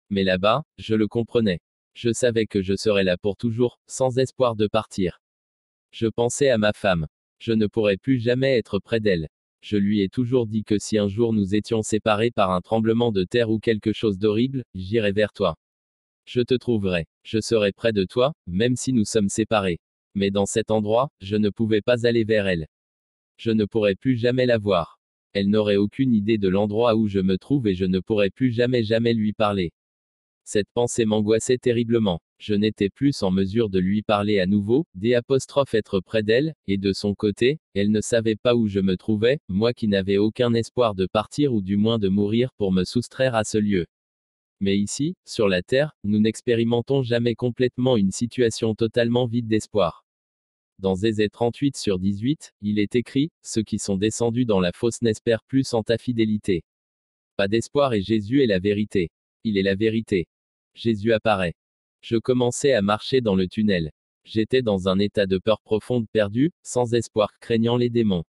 [0.09, 1.61] Mais là-bas, je le comprenais.
[1.95, 5.21] Je savais que je serais là pour toujours, sans espoir de partir.
[5.91, 7.09] Je pensais à ma femme.
[7.41, 9.29] Je ne pourrais plus jamais être près d'elle.
[9.61, 13.11] Je lui ai toujours dit que si un jour nous étions séparés par un tremblement
[13.11, 15.57] de terre ou quelque chose d'horrible, j'irai vers toi.
[16.25, 17.07] Je te trouverai.
[17.25, 19.81] Je serai près de toi, même si nous sommes séparés.
[20.15, 22.69] Mais dans cet endroit, je ne pouvais pas aller vers elle.
[23.39, 24.98] Je ne pourrais plus jamais la voir.
[25.33, 28.53] Elle n'aurait aucune idée de l'endroit où je me trouve et je ne pourrais plus
[28.53, 29.73] jamais jamais lui parler.
[30.45, 32.21] Cette pensée m'angoissait terriblement.
[32.39, 36.55] Je n'étais plus en mesure de lui parler à nouveau, des apostrophes être près d'elle,
[36.67, 40.17] et de son côté, elle ne savait pas où je me trouvais, moi qui n'avais
[40.17, 43.85] aucun espoir de partir ou du moins de mourir pour me soustraire à ce lieu.
[44.61, 50.08] Mais ici, sur la Terre, nous n'expérimentons jamais complètement une situation totalement vide d'espoir.
[50.79, 55.03] Dans Zézé 38 sur 18, il est écrit, Ceux qui sont descendus dans la fosse
[55.03, 56.63] n'espèrent plus en ta fidélité.
[57.37, 59.11] Pas d'espoir et Jésus est la vérité.
[59.43, 60.29] Il est la vérité.
[60.75, 61.55] Jésus apparaît.
[62.01, 63.91] Je commençais à marcher dans le tunnel.
[64.25, 68.25] J'étais dans un état de peur profonde perdu, sans espoir, craignant les démons.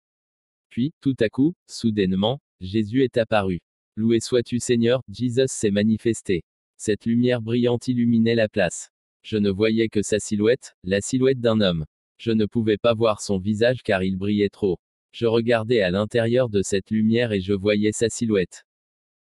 [0.71, 3.61] Puis, tout à coup, soudainement, Jésus est apparu.
[3.97, 6.45] Loué sois-tu Seigneur, Jesus s'est manifesté.
[6.77, 8.91] Cette lumière brillante illuminait la place.
[9.23, 11.85] Je ne voyais que sa silhouette, la silhouette d'un homme.
[12.19, 14.79] Je ne pouvais pas voir son visage car il brillait trop.
[15.13, 18.65] Je regardais à l'intérieur de cette lumière et je voyais sa silhouette.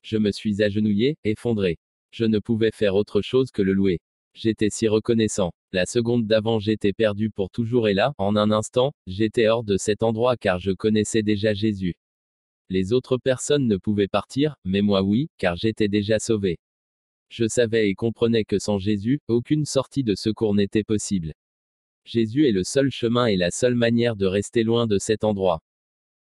[0.03, 1.79] Je me suis agenouillé, effondré.
[2.11, 3.99] Je ne pouvais faire autre chose que le louer.
[4.36, 5.51] J'étais si reconnaissant.
[5.71, 9.77] La seconde d'avant j'étais perdu pour toujours et là, en un instant, j'étais hors de
[9.77, 11.95] cet endroit car je connaissais déjà Jésus.
[12.69, 16.59] Les autres personnes ne pouvaient partir, mais moi oui, car j'étais déjà sauvé.
[17.29, 21.33] Je savais et comprenais que sans Jésus, aucune sortie de secours n'était possible.
[22.06, 25.64] Jésus est le seul chemin et la seule manière de rester loin de cet endroit.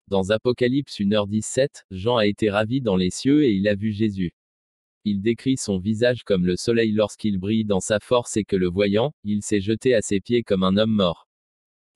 [0.10, 4.34] Dans Apocalypse 1h17, Jean a été ravi dans les cieux et il a vu Jésus.
[5.06, 8.68] Il décrit son visage comme le soleil lorsqu'il brille dans sa force et que le
[8.68, 11.30] voyant, il s'est jeté à ses pieds comme un homme mort.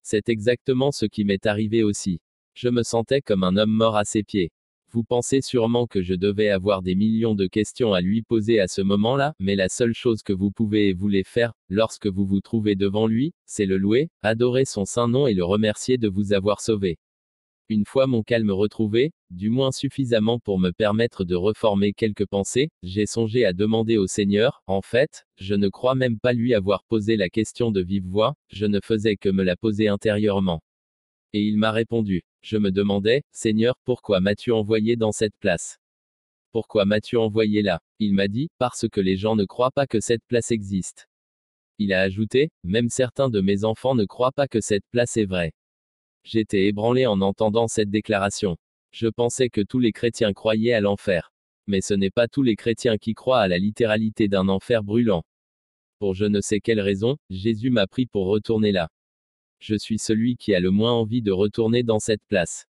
[0.02, 2.22] C'est exactement ce qui m'est arrivé aussi.
[2.54, 4.52] Je me sentais comme un homme mort à ses pieds.
[4.94, 8.68] Vous pensez sûrement que je devais avoir des millions de questions à lui poser à
[8.68, 12.41] ce moment-là, mais la seule chose que vous pouvez et voulez faire, lorsque vous vous
[12.41, 16.32] trouvez devant lui, c'est le louer, adorer son saint nom et le remercier de vous
[16.32, 17.00] avoir sauvé.
[17.70, 22.70] Une fois mon calme retrouvé, du moins suffisamment pour me permettre de reformer quelques pensées,
[22.84, 26.84] j'ai songé à demander au Seigneur, en fait, je ne crois même pas lui avoir
[26.84, 30.62] posé la question de vive voix, je ne faisais que me la poser intérieurement.
[31.34, 32.22] Et il m'a répondu.
[32.44, 35.80] Je me demandais, Seigneur, pourquoi m'as-tu envoyé dans cette place?
[36.52, 37.82] Pourquoi m'as-tu envoyé là?
[38.00, 41.08] Il m'a dit, parce que les gens ne croient pas que cette place existe.
[41.80, 45.26] Il a ajouté, même certains de mes enfants ne croient pas que cette place est
[45.26, 45.54] vraie.
[46.26, 48.58] J'étais ébranlé en entendant cette déclaration.
[48.91, 51.32] Je pensais que tous les chrétiens croyaient à l'enfer.
[51.66, 55.24] Mais ce n'est pas tous les chrétiens qui croient à la littéralité d'un enfer brûlant.
[55.98, 58.89] Pour je ne sais quelle raison, Jésus m'a pris pour retourner là.
[59.66, 62.68] Je suis celui qui a le moins envie de retourner dans cette place.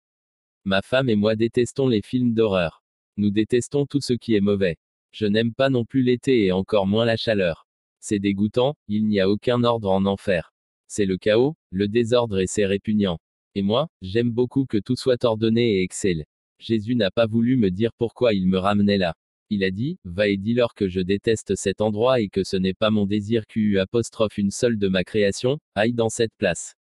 [0.66, 2.84] Ma femme et moi détestons les films d'horreur.
[3.16, 4.78] Nous détestons tout ce qui est mauvais.
[5.14, 7.66] Je n'aime pas non plus l'été et encore moins la chaleur.
[8.02, 10.54] C'est dégoûtant, il n'y a aucun ordre en enfer.
[10.90, 13.20] C'est le chaos, le désordre et c'est répugnant.
[13.56, 16.26] Et moi, j'aime beaucoup que tout soit ordonné et excelle.
[16.60, 19.16] Jésus n'a pas voulu me dire pourquoi il me ramenait là.
[19.50, 22.74] Il a dit, va et dis-leur que je déteste cet endroit et que ce n'est
[22.74, 26.76] pas mon désir qu'u apostrophe une seule de ma création, aille dans cette place.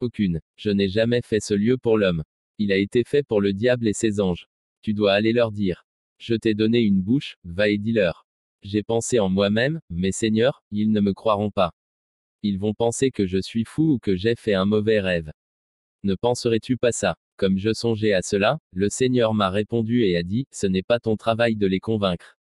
[0.00, 0.40] Aucune.
[0.56, 2.22] Je n'ai jamais fait ce lieu pour l'homme.
[2.58, 4.46] Il a été fait pour le diable et ses anges.
[4.82, 5.86] Tu dois aller leur dire.
[6.18, 8.26] Je t'ai donné une bouche, va et dis-leur.
[8.62, 11.72] J'ai pensé en moi-même, mais Seigneur, ils ne me croiront pas.
[12.42, 15.32] Ils vont penser que je suis fou ou que j'ai fait un mauvais rêve.
[16.02, 17.16] Ne penserais-tu pas ça?
[17.36, 21.00] Comme je songeais à cela, le Seigneur m'a répondu et a dit, ce n'est pas
[21.00, 22.38] ton travail de les convaincre.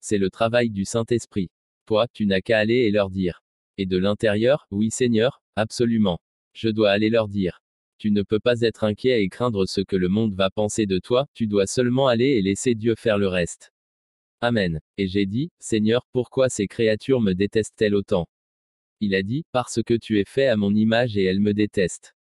[0.00, 1.50] C'est le travail du Saint-Esprit.
[1.86, 3.42] Toi, tu n'as qu'à aller et leur dire.
[3.78, 6.18] Et de l'intérieur, oui Seigneur, absolument.
[6.60, 7.62] Je dois aller leur dire.
[7.98, 10.98] Tu ne peux pas être inquiet et craindre ce que le monde va penser de
[10.98, 13.72] toi, tu dois seulement aller et laisser Dieu faire le reste.
[14.40, 14.80] Amen.
[14.96, 18.26] Et j'ai dit, Seigneur, pourquoi ces créatures me détestent-elles autant?
[18.98, 22.16] Il a dit, parce que tu es fait à mon image et elles me détestent.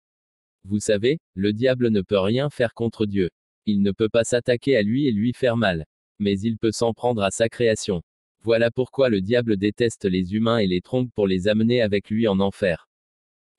[0.66, 3.30] Vous savez, le diable ne peut rien faire contre Dieu.
[3.66, 5.86] Il ne peut pas s'attaquer à lui et lui faire mal.
[6.20, 8.04] Mais il peut s'en prendre à sa création.
[8.44, 12.28] Voilà pourquoi le diable déteste les humains et les trompe pour les amener avec lui
[12.28, 12.90] en enfer.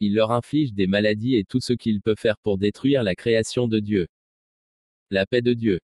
[0.00, 3.66] Il leur inflige des maladies et tout ce qu'il peut faire pour détruire la création
[3.66, 4.06] de Dieu.
[5.10, 5.80] La paix de Dieu.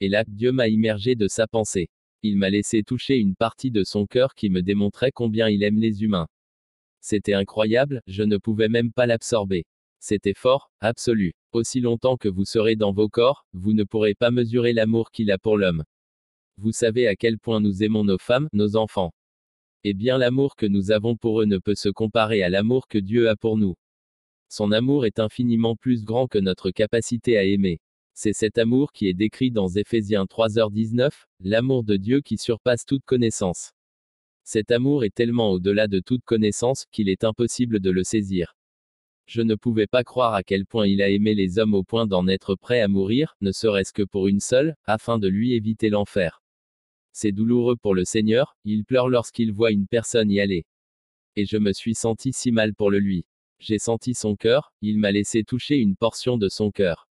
[0.00, 1.88] Et là, Dieu m'a immergé de sa pensée.
[2.22, 5.78] Il m'a laissé toucher une partie de son cœur qui me démontrait combien il aime
[5.78, 6.28] les humains.
[7.00, 9.64] C'était incroyable, je ne pouvais même pas l'absorber.
[10.00, 11.34] C'était fort, absolu.
[11.52, 15.30] Aussi longtemps que vous serez dans vos corps, vous ne pourrez pas mesurer l'amour qu'il
[15.30, 15.84] a pour l'homme.
[16.58, 19.12] Vous savez à quel point nous aimons nos femmes, nos enfants.
[19.84, 22.98] Eh bien l'amour que nous avons pour eux ne peut se comparer à l'amour que
[22.98, 23.76] Dieu a pour nous.
[24.48, 27.80] Son amour est infiniment plus grand que notre capacité à aimer.
[28.14, 31.10] C'est cet amour qui est décrit dans Éphésiens 3h19,
[31.40, 33.72] l'amour de Dieu qui surpasse toute connaissance.
[34.44, 38.56] Cet amour est tellement au-delà de toute connaissance qu'il est impossible de le saisir.
[39.26, 42.06] Je ne pouvais pas croire à quel point il a aimé les hommes au point
[42.06, 45.90] d'en être prêt à mourir, ne serait-ce que pour une seule, afin de lui éviter
[45.90, 46.42] l'enfer.
[47.18, 50.66] C'est douloureux pour le Seigneur, il pleure lorsqu'il voit une personne y aller.
[51.34, 53.24] Et je me suis senti si mal pour le lui.
[53.58, 57.08] J'ai senti son cœur, il m'a laissé toucher une portion de son cœur.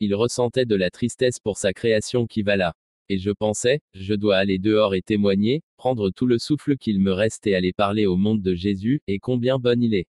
[0.00, 2.74] Il ressentait de la tristesse pour sa création qui va là.
[3.10, 7.12] Et je pensais, je dois aller dehors et témoigner, prendre tout le souffle qu'il me
[7.12, 10.08] reste et aller parler au monde de Jésus, et combien bon il est.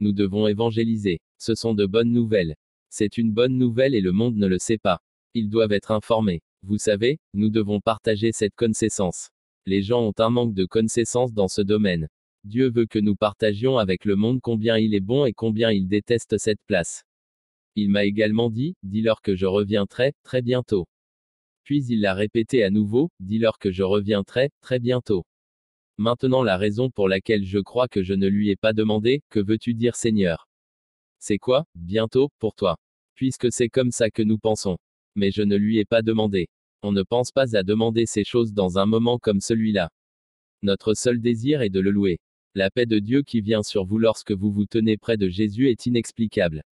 [0.00, 1.20] Nous devons évangéliser.
[1.38, 2.56] Ce sont de bonnes nouvelles.
[2.90, 5.00] C'est une bonne nouvelle et le monde ne le sait pas.
[5.34, 6.42] Ils doivent être informés.
[6.62, 9.30] Vous savez, nous devons partager cette connaissance.
[9.66, 12.08] Les gens ont un manque de connaissance dans ce domaine.
[12.44, 15.88] Dieu veut que nous partagions avec le monde combien il est bon et combien il
[15.88, 17.04] déteste cette place.
[17.74, 20.88] Il m'a également dit, dis-leur que je reviendrai, très bientôt.
[21.62, 25.24] Puis il l'a répété à nouveau, dis-leur que je reviendrai, très bientôt.
[25.96, 29.40] Maintenant la raison pour laquelle je crois que je ne lui ai pas demandé, que
[29.40, 30.48] veux-tu dire Seigneur?
[31.18, 32.78] C'est quoi, bientôt, pour toi
[33.14, 34.78] Puisque c'est comme ça que nous pensons.
[35.18, 36.48] Mais je ne lui ai pas demandé.
[36.84, 39.90] On ne pense pas à demander ces choses dans un moment comme celui-là.
[40.62, 42.20] Notre seul désir est de le louer.
[42.54, 45.70] La paix de Dieu qui vient sur vous lorsque vous vous tenez près de Jésus
[45.70, 46.62] est inexplicable.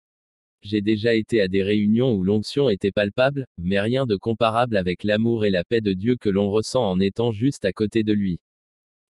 [0.63, 5.03] J'ai déjà été à des réunions où l'onction était palpable, mais rien de comparable avec
[5.03, 8.13] l'amour et la paix de Dieu que l'on ressent en étant juste à côté de
[8.13, 8.39] lui.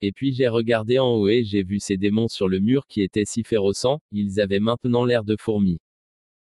[0.00, 3.02] Et puis j'ai regardé en haut et j'ai vu ces démons sur le mur qui
[3.02, 5.78] étaient si férocents, ils avaient maintenant l'air de fourmis.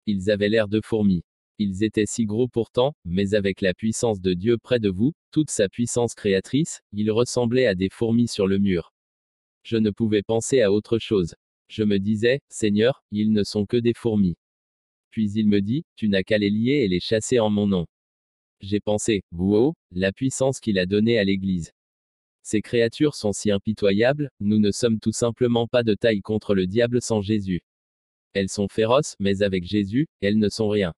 [0.04, 1.24] Ils avaient l'air de fourmis.
[1.62, 5.48] Ils étaient si gros pourtant, mais avec la puissance de Dieu près de vous, toute
[5.48, 8.92] sa puissance créatrice, ils ressemblaient à des fourmis sur le mur.
[9.62, 11.36] Je ne pouvais penser à autre chose.
[11.68, 14.34] Je me disais, Seigneur, ils ne sont que des fourmis.
[15.10, 17.86] Puis il me dit, tu n'as qu'à les lier et les chasser en mon nom.
[18.60, 21.70] J'ai pensé, wow, la puissance qu'il a donnée à l'Église.
[22.42, 26.66] Ces créatures sont si impitoyables, nous ne sommes tout simplement pas de taille contre le
[26.66, 27.62] diable sans Jésus.
[28.32, 30.92] Elles sont féroces, mais avec Jésus, elles ne sont rien.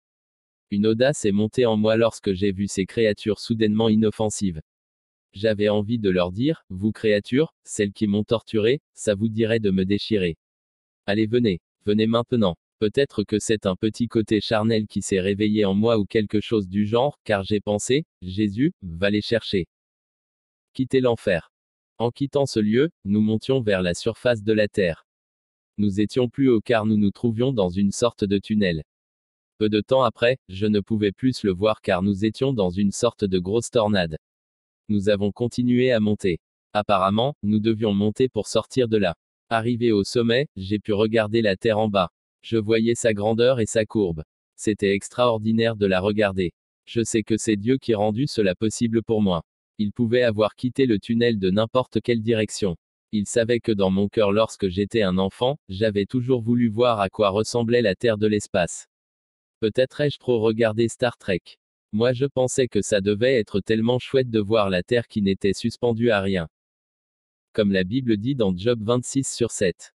[0.71, 4.61] Une audace est montée en moi lorsque j'ai vu ces créatures soudainement inoffensives.
[5.33, 9.71] J'avais envie de leur dire, vous créatures, celles qui m'ont torturé, ça vous dirait de
[9.71, 10.37] me déchirer.
[11.07, 12.57] Allez venez, venez maintenant.
[12.79, 16.69] Peut-être que c'est un petit côté charnel qui s'est réveillé en moi ou quelque chose
[16.69, 19.67] du genre, car j'ai pensé, Jésus, va les chercher.
[20.73, 21.53] Quitter l'enfer.
[21.99, 25.07] En quittant ce lieu, nous montions vers la surface de la Terre.
[25.79, 28.85] Nous étions plus haut car nous nous trouvions dans une sorte de tunnel.
[29.59, 32.91] Peu de temps après, je ne pouvais plus le voir car nous étions dans une
[32.91, 34.19] sorte de grosse tornade.
[34.89, 36.41] Nous avons continué à monter.
[36.73, 39.15] Apparemment, nous devions monter pour sortir de là.
[39.49, 42.11] Arrivé au sommet, j'ai pu regarder la Terre en bas.
[42.43, 44.25] Je voyais sa grandeur et sa courbe.
[44.57, 46.53] C'était extraordinaire de la regarder.
[46.85, 49.43] Je sais que c'est Dieu qui rendu cela possible pour moi.
[49.79, 52.77] Il pouvait avoir quitté le tunnel de n'importe quelle direction.
[53.13, 57.09] Il savait que dans mon cœur lorsque j'étais un enfant, j'avais toujours voulu voir à
[57.09, 58.89] quoi ressemblait la Terre de l'espace.
[59.61, 61.43] Peut-être ai-je trop regardé Star Trek.
[61.93, 65.53] Moi je pensais que ça devait être tellement chouette de voir la Terre qui n'était
[65.53, 66.49] suspendue à rien.
[67.53, 69.95] Comme la Bible dit dans Job 26 sur 7.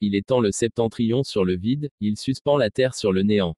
[0.00, 3.56] Il étend le septentrion sur le vide, il suspend la Terre sur le néant.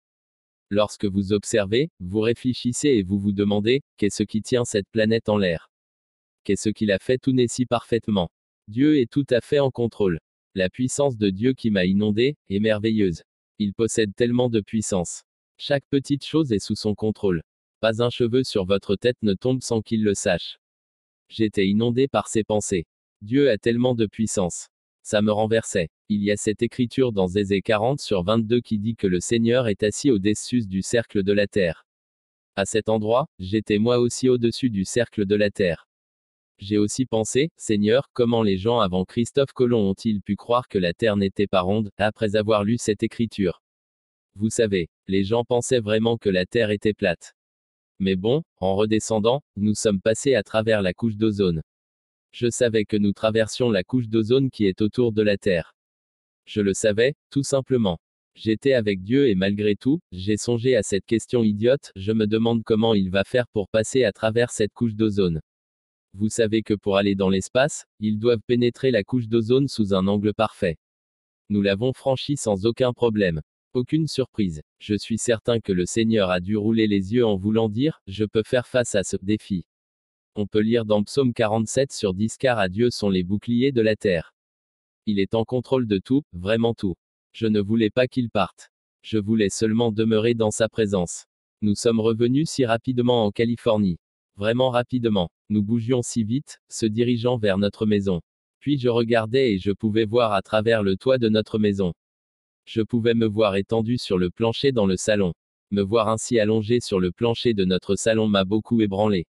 [0.70, 5.36] Lorsque vous observez, vous réfléchissez et vous vous demandez, qu'est-ce qui tient cette planète en
[5.36, 5.70] l'air?
[6.44, 8.30] Qu'est-ce qu'il a fait tout né si parfaitement?
[8.68, 10.18] Dieu est tout à fait en contrôle.
[10.54, 13.22] La puissance de Dieu qui m'a inondé, est merveilleuse.
[13.58, 15.24] Il possède tellement de puissance.
[15.64, 17.40] Chaque petite chose est sous son contrôle.
[17.78, 20.58] Pas un cheveu sur votre tête ne tombe sans qu'il le sache.
[21.28, 22.84] J'étais inondé par ses pensées.
[23.20, 24.70] Dieu a tellement de puissance.
[25.04, 25.88] Ça me renversait.
[26.08, 29.68] Il y a cette écriture dans Zézé 40 sur 22 qui dit que le Seigneur
[29.68, 31.86] est assis au-dessus du cercle de la terre.
[32.56, 35.86] À cet endroit, j'étais moi aussi au-dessus du cercle de la terre.
[36.58, 40.92] J'ai aussi pensé, Seigneur, comment les gens avant Christophe Colomb ont-ils pu croire que la
[40.92, 43.62] terre n'était pas ronde, après avoir lu cette écriture?
[44.34, 47.34] Vous savez, les gens pensaient vraiment que la terre était plate.
[47.98, 51.62] Mais bon, en redescendant, nous sommes passés à travers la couche d'ozone.
[52.32, 55.74] Je savais que nous traversions la couche d'ozone qui est autour de la Terre.
[56.46, 57.98] Je le savais, tout simplement.
[58.34, 62.64] J'étais avec Dieu et malgré tout, j'ai songé à cette question idiote, je me demande
[62.64, 65.42] comment il va faire pour passer à travers cette couche d'ozone.
[66.14, 70.06] Vous savez que pour aller dans l'espace, ils doivent pénétrer la couche d'ozone sous un
[70.06, 70.78] angle parfait.
[71.50, 73.42] Nous l'avons franchi sans aucun problème.
[73.74, 74.60] Aucune surprise.
[74.80, 78.26] Je suis certain que le Seigneur a dû rouler les yeux en voulant dire, je
[78.26, 79.64] peux faire face à ce défi.
[80.34, 83.80] On peut lire dans Psaume 47 sur 10 car à Dieu sont les boucliers de
[83.80, 84.34] la terre.
[85.06, 86.96] Il est en contrôle de tout, vraiment tout.
[87.32, 88.70] Je ne voulais pas qu'il parte.
[89.00, 91.24] Je voulais seulement demeurer dans sa présence.
[91.62, 93.98] Nous sommes revenus si rapidement en Californie.
[94.36, 95.30] Vraiment rapidement.
[95.48, 98.20] Nous bougions si vite, se dirigeant vers notre maison.
[98.60, 101.94] Puis je regardais et je pouvais voir à travers le toit de notre maison.
[102.64, 105.32] Je pouvais me voir étendu sur le plancher dans le salon.
[105.70, 109.26] Me voir ainsi allongé sur le plancher de notre salon m'a beaucoup ébranlé.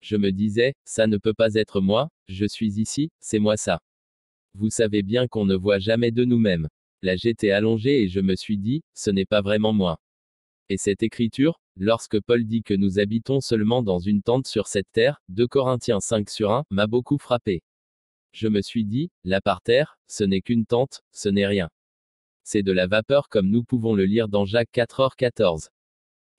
[0.00, 3.80] Je me disais, ça ne peut pas être moi, je suis ici, c'est moi ça.
[4.54, 6.68] Vous savez bien qu'on ne voit jamais de nous-mêmes.
[7.02, 10.00] Là j'étais allongé et je me suis dit, ce n'est pas vraiment moi.
[10.68, 14.90] Et cette écriture, lorsque Paul dit que nous habitons seulement dans une tente sur cette
[14.92, 17.62] terre, 2 Corinthiens 5 sur 1, m'a beaucoup frappé.
[18.32, 21.68] Je me suis dit, là par terre, ce n'est qu'une tente, ce n'est rien.
[22.48, 25.66] C'est de la vapeur comme nous pouvons le lire dans Jacques 4h14.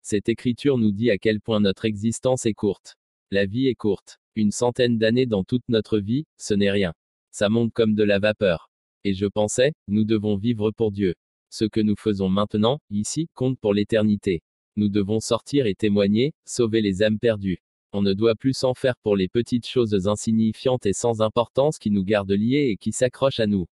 [0.02, 2.96] Cette écriture nous dit à quel point notre existence est courte.
[3.30, 4.18] La vie est courte.
[4.38, 6.94] Une centaine d'années dans toute notre vie, ce n'est rien.
[7.32, 8.72] Ça monte comme de la vapeur.
[9.04, 11.14] Et je pensais, nous devons vivre pour Dieu.
[11.50, 14.44] Ce que nous faisons maintenant, ici, compte pour l'éternité.
[14.78, 17.62] Nous devons sortir et témoigner, sauver les âmes perdues.
[17.92, 21.92] On ne doit plus s'en faire pour les petites choses insignifiantes et sans importance qui
[21.92, 23.68] nous gardent liés et qui s'accrochent à nous.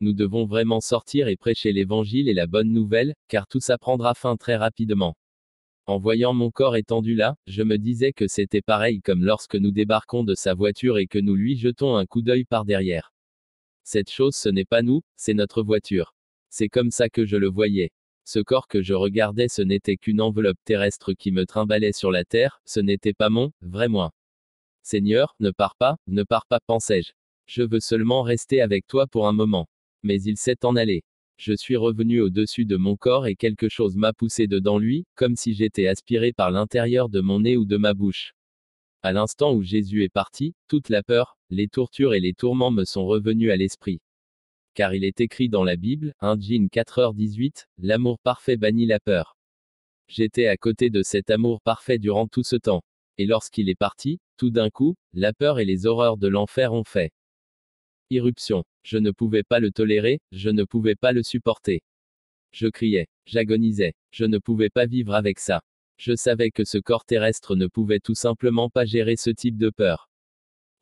[0.00, 4.14] Nous devons vraiment sortir et prêcher l'évangile et la bonne nouvelle, car tout ça prendra
[4.14, 5.16] fin très rapidement.
[5.86, 9.70] En voyant mon corps étendu là, je me disais que c'était pareil comme lorsque nous
[9.70, 13.12] débarquons de sa voiture et que nous lui jetons un coup d'œil par derrière.
[13.84, 16.14] Cette chose ce n'est pas nous, c'est notre voiture.
[16.50, 17.92] C'est comme ça que je le voyais.
[18.24, 22.24] Ce corps que je regardais ce n'était qu'une enveloppe terrestre qui me trimballait sur la
[22.24, 24.10] terre, ce n'était pas mon, vrai moi.
[24.82, 27.12] Seigneur, ne pars pas, ne pars pas, pensais-je.
[27.46, 29.68] Je veux seulement rester avec toi pour un moment.
[30.06, 31.02] Mais il s'est en allé.
[31.36, 35.36] Je suis revenu au-dessus de mon corps et quelque chose m'a poussé dedans lui, comme
[35.36, 38.32] si j'étais aspiré par l'intérieur de mon nez ou de ma bouche.
[39.02, 42.84] À l'instant où Jésus est parti, toute la peur, les tortures et les tourments me
[42.84, 44.00] sont revenus à l'esprit
[44.76, 49.34] car il est écrit dans la Bible, 1 Jean 4h18, l'amour parfait bannit la peur.
[50.06, 52.82] J'étais à côté de cet amour parfait durant tout ce temps.
[53.16, 56.84] Et lorsqu'il est parti, tout d'un coup, la peur et les horreurs de l'enfer ont
[56.84, 57.10] fait.
[58.10, 58.64] Irruption.
[58.84, 61.82] Je ne pouvais pas le tolérer, je ne pouvais pas le supporter.
[62.52, 65.62] Je criais, j'agonisais, je ne pouvais pas vivre avec ça.
[65.98, 69.70] Je savais que ce corps terrestre ne pouvait tout simplement pas gérer ce type de
[69.70, 70.08] peur.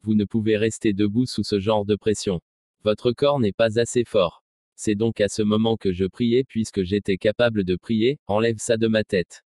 [0.03, 2.41] Vous ne pouvez rester debout sous ce genre de pression.
[2.83, 4.45] Votre corps n'est pas assez fort.
[4.77, 8.77] C'est donc à ce moment que je priais puisque j'étais capable de prier, enlève ça
[8.77, 9.43] de ma tête.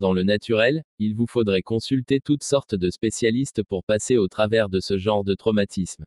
[0.00, 4.68] Dans le naturel, il vous faudrait consulter toutes sortes de spécialistes pour passer au travers
[4.68, 6.04] de ce genre de traumatisme.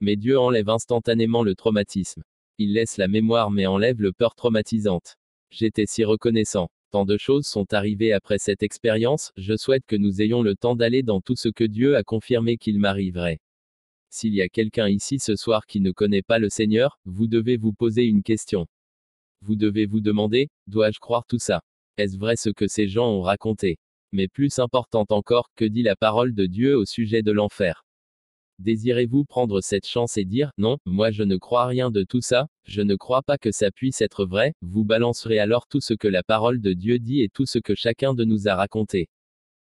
[0.00, 2.22] Mais Dieu enlève instantanément le traumatisme.
[2.58, 5.16] Il laisse la mémoire mais enlève le peur traumatisante.
[5.50, 6.70] J'étais si reconnaissant.
[6.90, 10.74] Tant de choses sont arrivées après cette expérience, je souhaite que nous ayons le temps
[10.74, 13.38] d'aller dans tout ce que Dieu a confirmé qu'il m'arriverait.
[14.10, 17.56] S'il y a quelqu'un ici ce soir qui ne connaît pas le Seigneur, vous devez
[17.56, 18.66] vous poser une question.
[19.42, 21.62] Vous devez vous demander, dois-je croire tout ça?
[21.96, 23.78] Est-ce vrai ce que ces gens ont raconté?
[24.10, 27.84] Mais plus important encore, que dit la parole de Dieu au sujet de l'enfer?
[28.60, 32.46] Désirez-vous prendre cette chance et dire, non, moi je ne crois rien de tout ça,
[32.64, 36.08] je ne crois pas que ça puisse être vrai, vous balancerez alors tout ce que
[36.08, 39.08] la parole de Dieu dit et tout ce que chacun de nous a raconté.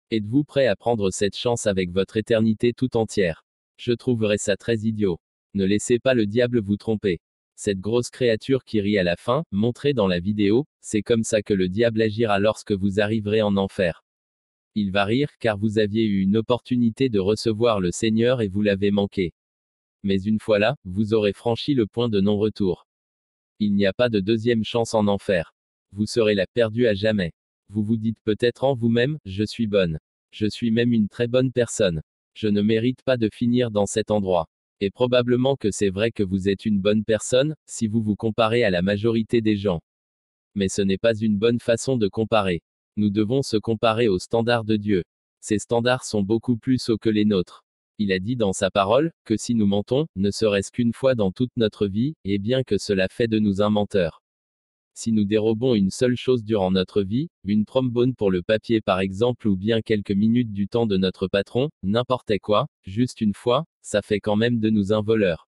[0.10, 3.46] Êtes-vous prêt à prendre cette chance avec votre éternité tout entière?
[3.78, 5.22] Je trouverais ça très idiot.
[5.54, 7.22] Ne laissez pas le diable vous tromper.
[7.56, 11.42] Cette grosse créature qui rit à la fin, montrée dans la vidéo, c'est comme ça
[11.42, 14.04] que le diable agira lorsque vous arriverez en enfer.
[14.74, 18.62] Il va rire car vous aviez eu une opportunité de recevoir le Seigneur et vous
[18.62, 19.34] l'avez manqué.
[20.04, 22.88] Mais une fois là, vous aurez franchi le point de non-retour.
[23.60, 25.54] Il n'y a pas de deuxième chance en enfer.
[25.92, 27.34] Vous serez la perdue à jamais.
[27.68, 30.00] Vous vous dites peut-être en vous-même, je suis bonne.
[30.32, 32.02] Je suis même une très bonne personne.
[32.34, 34.48] Je ne mérite pas de finir dans cet endroit.
[34.80, 38.64] Et probablement que c'est vrai que vous êtes une bonne personne, si vous vous comparez
[38.64, 39.82] à la majorité des gens.
[40.56, 42.62] Mais ce n'est pas une bonne façon de comparer.
[42.98, 45.04] Nous devons se comparer aux standards de Dieu.
[45.40, 47.64] Ces standards sont beaucoup plus hauts que les nôtres.
[47.98, 51.32] Il a dit dans sa parole, que si nous mentons, ne serait-ce qu'une fois dans
[51.32, 54.22] toute notre vie, et bien que cela fait de nous un menteur.
[54.94, 59.00] Si nous dérobons une seule chose durant notre vie, une trombone pour le papier par
[59.00, 63.66] exemple ou bien quelques minutes du temps de notre patron, n'importe quoi, juste une fois,
[63.82, 65.48] ça fait quand même de nous un voleur.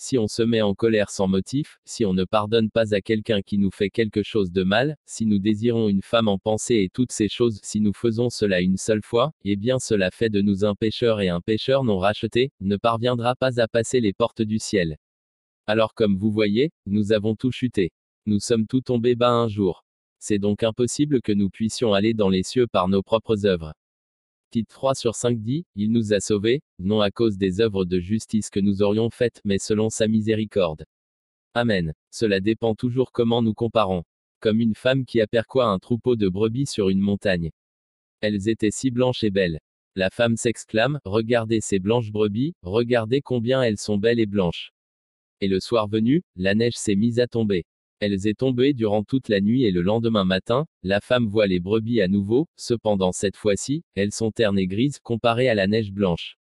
[0.00, 3.42] Si on se met en colère sans motif, si on ne pardonne pas à quelqu'un
[3.42, 6.88] qui nous fait quelque chose de mal, si nous désirons une femme en pensée et
[6.88, 10.40] toutes ces choses, si nous faisons cela une seule fois, eh bien cela fait de
[10.40, 14.40] nous un pécheur et un pécheur non racheté, ne parviendra pas à passer les portes
[14.40, 14.98] du ciel.
[15.66, 17.90] Alors comme vous voyez, nous avons tout chuté.
[18.24, 19.84] Nous sommes tous tombés bas un jour.
[20.20, 23.74] C'est donc impossible que nous puissions aller dans les cieux par nos propres œuvres.
[24.50, 28.00] Titre 3 sur 5 dit, Il nous a sauvés, non à cause des œuvres de
[28.00, 30.86] justice que nous aurions faites, mais selon sa miséricorde.
[31.52, 31.92] Amen.
[32.10, 34.04] Cela dépend toujours comment nous comparons.
[34.40, 37.50] Comme une femme qui aperçoit un troupeau de brebis sur une montagne.
[38.20, 39.60] Elles étaient si blanches et belles.
[39.96, 44.72] La femme s'exclame, Regardez ces blanches brebis, regardez combien elles sont belles et blanches.
[45.42, 47.66] Et le soir venu, la neige s'est mise à tomber.
[48.00, 51.58] Elles est tombée durant toute la nuit et le lendemain matin, la femme voit les
[51.58, 55.90] brebis à nouveau, cependant cette fois-ci, elles sont ternes et grises comparées à la neige
[55.90, 56.38] blanche.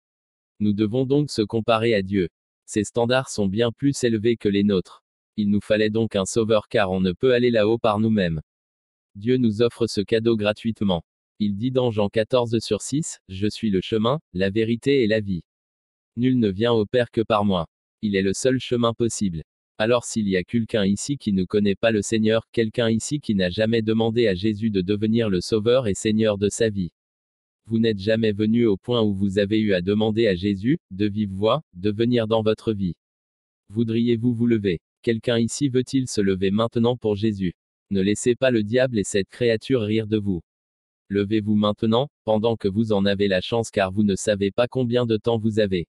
[0.61, 2.29] Nous devons donc se comparer à Dieu.
[2.67, 5.03] Ses standards sont bien plus élevés que les nôtres.
[5.37, 8.43] Il nous fallait donc un sauveur car on ne peut aller là-haut par nous-mêmes.
[9.17, 11.03] Dieu nous offre ce cadeau gratuitement.
[11.41, 15.21] Il dit dans Jean 14 sur 6, Je suis le chemin, la vérité et la
[15.21, 15.43] vie.
[16.17, 17.67] Nul ne vient au Père que par moi.
[18.03, 19.43] Il est le seul chemin possible.
[19.83, 23.35] Alors s'il y a quelqu'un ici qui ne connaît pas le Seigneur, quelqu'un ici qui
[23.35, 26.93] n'a jamais demandé à Jésus de devenir le Sauveur et Seigneur de sa vie.
[27.65, 31.07] Vous n'êtes jamais venu au point où vous avez eu à demander à Jésus, de
[31.07, 32.95] vive voix, de venir dans votre vie.
[33.71, 34.83] Voudriez-vous vous lever?
[35.01, 37.55] Quelqu'un ici veut-il se lever maintenant pour Jésus?
[37.89, 40.43] Ne laissez pas le diable et cette créature rire de vous.
[41.09, 45.07] Levez-vous maintenant, pendant que vous en avez la chance car vous ne savez pas combien
[45.07, 45.89] de temps vous avez.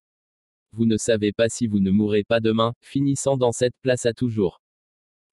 [0.73, 4.13] Vous ne savez pas si vous ne mourrez pas demain, finissant dans cette place à
[4.13, 4.61] toujours.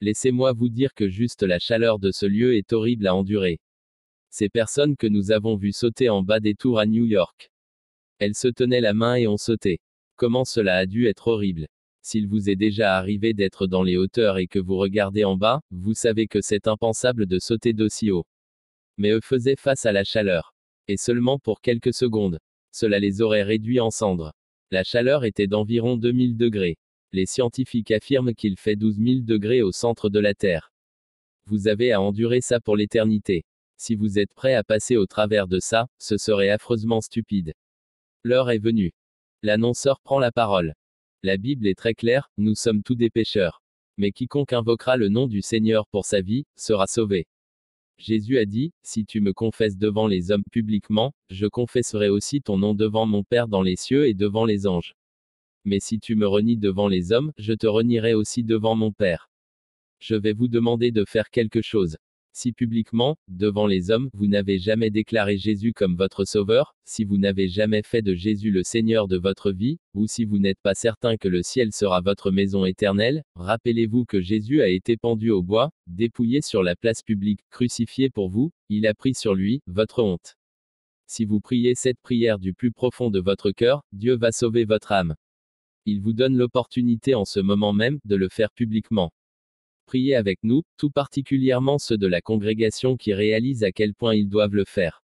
[0.01, 3.61] Laissez-moi vous dire que juste la chaleur de ce lieu est horrible à endurer.
[4.31, 7.51] Ces personnes que nous avons vues sauter en bas des tours à New York.
[8.19, 9.81] Elles se tenaient la main et ont sauté.
[10.17, 11.69] Comment cela a dû être horrible.
[12.03, 15.61] S'il vous est déjà arrivé d'être dans les hauteurs et que vous regardez en bas,
[15.71, 18.27] vous savez que c'est impensable de sauter d'aussi haut
[18.99, 20.53] mais eux faisaient face à la chaleur.
[20.89, 22.39] Et seulement pour quelques secondes.
[22.73, 24.35] Cela les aurait réduits en cendres.
[24.71, 26.77] La chaleur était d'environ 2000 degrés.
[27.13, 30.73] Les scientifiques affirment qu'il fait 12 000 degrés au centre de la Terre.
[31.47, 33.47] Vous avez à endurer ça pour l'éternité.
[33.79, 37.55] Si vous êtes prêt à passer au travers de ça, ce serait affreusement stupide.
[38.25, 38.93] L'heure est venue.
[39.43, 40.75] L'annonceur prend la parole.
[41.23, 43.63] La Bible est très claire, nous sommes tous des pécheurs.
[43.97, 47.27] Mais quiconque invoquera le nom du Seigneur pour sa vie, sera sauvé.
[47.99, 52.57] Jésus a dit, Si tu me confesses devant les hommes publiquement, je confesserai aussi ton
[52.57, 54.95] nom devant mon Père dans les cieux et devant les anges.
[55.65, 59.29] Mais si tu me renies devant les hommes, je te renierai aussi devant mon Père.
[59.99, 61.97] Je vais vous demander de faire quelque chose.
[62.41, 67.19] Si publiquement, devant les hommes, vous n'avez jamais déclaré Jésus comme votre Sauveur, si vous
[67.19, 70.77] n'avez jamais fait de Jésus le Seigneur de votre vie, ou si vous n'êtes pas
[70.77, 75.43] certain que le ciel sera votre maison éternelle, rappelez-vous que Jésus a été pendu au
[75.43, 80.01] bois, dépouillé sur la place publique, crucifié pour vous, il a pris sur lui, votre
[80.01, 80.37] honte.
[81.09, 84.93] Si vous priez cette prière du plus profond de votre cœur, Dieu va sauver votre
[84.93, 85.17] âme.
[85.87, 89.11] Il vous donne l'opportunité en ce moment même, de le faire publiquement.
[89.89, 94.29] Priez avec nous, tout particulièrement ceux de la congrégation qui réalisent à quel point ils
[94.29, 95.03] doivent le faire.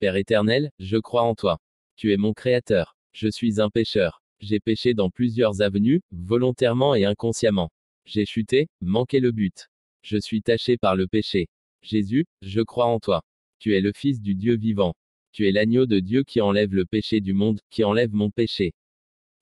[0.00, 1.60] Père éternel, je crois en toi.
[1.94, 2.96] Tu es mon Créateur.
[3.12, 4.20] Je suis un pécheur.
[4.40, 7.70] J'ai péché dans plusieurs avenues, volontairement et inconsciemment.
[8.04, 9.68] J'ai chuté, manqué le but.
[10.02, 11.46] Je suis taché par le péché.
[11.80, 13.22] Jésus, je crois en toi.
[13.60, 14.96] Tu es le Fils du Dieu vivant.
[15.30, 18.74] Tu es l'agneau de Dieu qui enlève le péché du monde, qui enlève mon péché.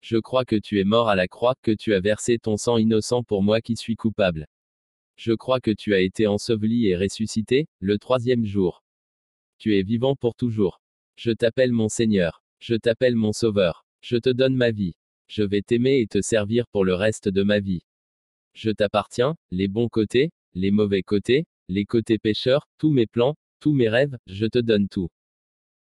[0.03, 2.77] Je crois que tu es mort à la croix, que tu as versé ton sang
[2.77, 4.47] innocent pour moi qui suis coupable.
[5.19, 8.85] Je crois que tu as été enseveli et ressuscité, le troisième jour.
[9.59, 10.81] Tu es vivant pour toujours.
[11.17, 12.45] Je t'appelle mon Seigneur.
[12.61, 13.85] Je t'appelle mon Sauveur.
[14.01, 14.95] Je te donne ma vie.
[15.27, 17.83] Je vais t'aimer et te servir pour le reste de ma vie.
[18.55, 23.73] Je t'appartiens, les bons côtés, les mauvais côtés, les côtés pécheurs, tous mes plans, tous
[23.73, 25.11] mes rêves, je te donne tout.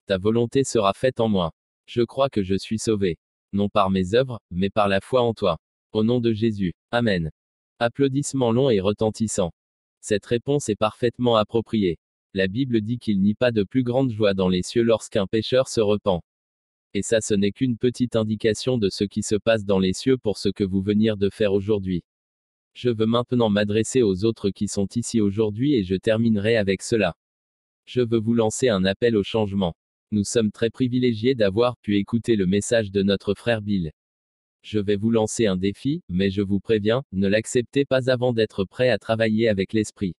[0.06, 1.52] Ta volonté sera faite en moi.
[1.86, 3.18] Je crois que je suis sauvé.
[3.52, 5.58] Non par mes œuvres, mais par la foi en toi.
[5.92, 6.74] Au nom de Jésus.
[6.90, 7.30] Amen.
[7.80, 9.52] Applaudissements longs et retentissants.
[10.00, 11.98] Cette réponse est parfaitement appropriée.
[12.34, 15.28] La Bible dit qu'il n'y a pas de plus grande joie dans les cieux lorsqu'un
[15.28, 16.20] pécheur se repent.
[16.92, 20.18] Et ça ce n'est qu'une petite indication de ce qui se passe dans les cieux
[20.18, 22.02] pour ce que vous venir de faire aujourd'hui.
[22.74, 27.16] Je veux maintenant m'adresser aux autres qui sont ici aujourd'hui et je terminerai avec cela.
[27.86, 29.76] Je veux vous lancer un appel au changement.
[30.10, 33.92] Nous sommes très privilégiés d'avoir pu écouter le message de notre frère Bill.
[34.62, 38.64] Je vais vous lancer un défi, mais je vous préviens, ne l'acceptez pas avant d'être
[38.64, 40.14] prêt à travailler avec l'esprit.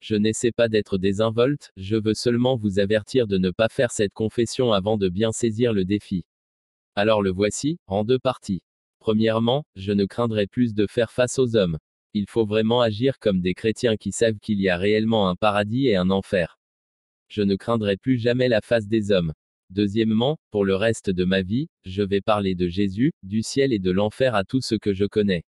[0.00, 4.12] Je n'essaie pas d'être désinvolte, je veux seulement vous avertir de ne pas faire cette
[4.12, 6.24] confession avant de bien saisir le défi.
[6.94, 8.62] Alors le voici, en deux parties.
[8.98, 11.78] Premièrement, je ne craindrai plus de faire face aux hommes.
[12.14, 15.88] Il faut vraiment agir comme des chrétiens qui savent qu'il y a réellement un paradis
[15.88, 16.58] et un enfer.
[17.28, 19.32] Je ne craindrai plus jamais la face des hommes.
[19.72, 23.78] Deuxièmement, pour le reste de ma vie, je vais parler de Jésus, du ciel et
[23.78, 25.44] de l'enfer à tout ce que je connais.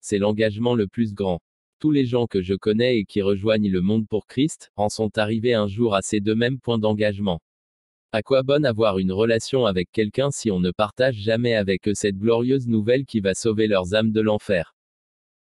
[0.00, 1.40] C'est l'engagement le plus grand.
[1.80, 5.18] Tous les gens que je connais et qui rejoignent le monde pour Christ, en sont
[5.18, 7.40] arrivés un jour à ces deux mêmes points d'engagement.
[8.12, 11.94] À quoi bon avoir une relation avec quelqu'un si on ne partage jamais avec eux
[11.94, 14.76] cette glorieuse nouvelle qui va sauver leurs âmes de l'enfer?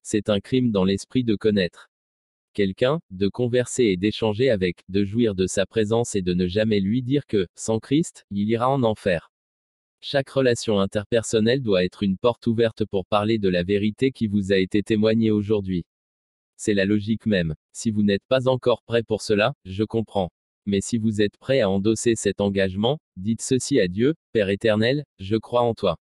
[0.02, 1.90] C'est un crime dans l'esprit de connaître
[2.54, 6.80] quelqu'un, de converser et d'échanger avec, de jouir de sa présence et de ne jamais
[6.80, 9.30] lui dire que, sans Christ, il ira en enfer.
[10.00, 14.52] Chaque relation interpersonnelle doit être une porte ouverte pour parler de la vérité qui vous
[14.52, 15.84] a été témoignée aujourd'hui.
[16.56, 17.54] C'est la logique même.
[17.72, 20.30] Si vous n'êtes pas encore prêt pour cela, je comprends.
[20.66, 25.04] Mais si vous êtes prêt à endosser cet engagement, dites ceci à Dieu, Père éternel,
[25.18, 25.98] je crois en toi.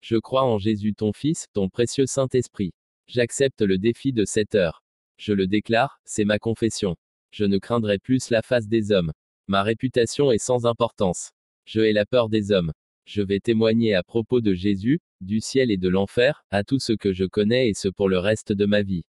[0.00, 2.72] Je crois en Jésus ton Fils, ton précieux Saint-Esprit.
[3.08, 4.82] J'accepte le défi de cette heure.
[5.18, 6.96] Je le déclare, c'est ma confession.
[7.32, 9.12] Je ne craindrai plus la face des hommes.
[9.48, 11.32] Ma réputation est sans importance.
[11.64, 12.72] Je ai la peur des hommes.
[13.04, 16.92] Je vais témoigner à propos de Jésus, du ciel et de l'enfer, à tout ce
[16.92, 19.04] que je connais et ce pour le reste de ma vie.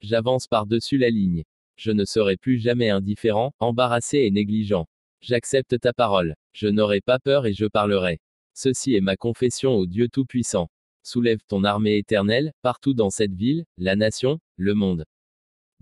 [0.00, 1.42] J'avance par-dessus la ligne.
[1.76, 4.86] Je ne serai plus jamais indifférent, embarrassé et négligent.
[5.22, 6.36] J'accepte ta parole.
[6.52, 8.20] Je n'aurai pas peur et je parlerai.
[8.54, 10.68] Ceci est ma confession au Dieu Tout-Puissant.
[11.02, 15.04] Soulève ton armée éternelle, partout dans cette ville, la nation, le monde.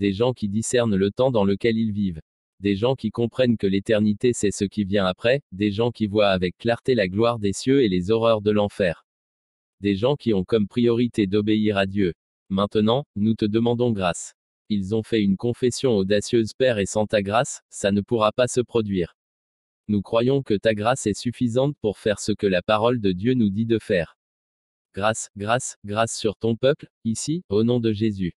[0.00, 2.22] Des gens qui discernent le temps dans lequel ils vivent.
[2.60, 6.30] Des gens qui comprennent que l'éternité c'est ce qui vient après, des gens qui voient
[6.30, 9.04] avec clarté la gloire des cieux et les horreurs de l'enfer.
[9.82, 12.14] Des gens qui ont comme priorité d'obéir à Dieu.
[12.48, 14.32] Maintenant, nous te demandons grâce.
[14.70, 18.48] Ils ont fait une confession audacieuse Père et sans ta grâce, ça ne pourra pas
[18.48, 19.14] se produire.
[19.86, 23.34] Nous croyons que ta grâce est suffisante pour faire ce que la parole de Dieu
[23.34, 24.16] nous dit de faire.
[24.94, 28.32] Grâce, grâce, grâce sur ton peuple, ici, au nom de Jésus.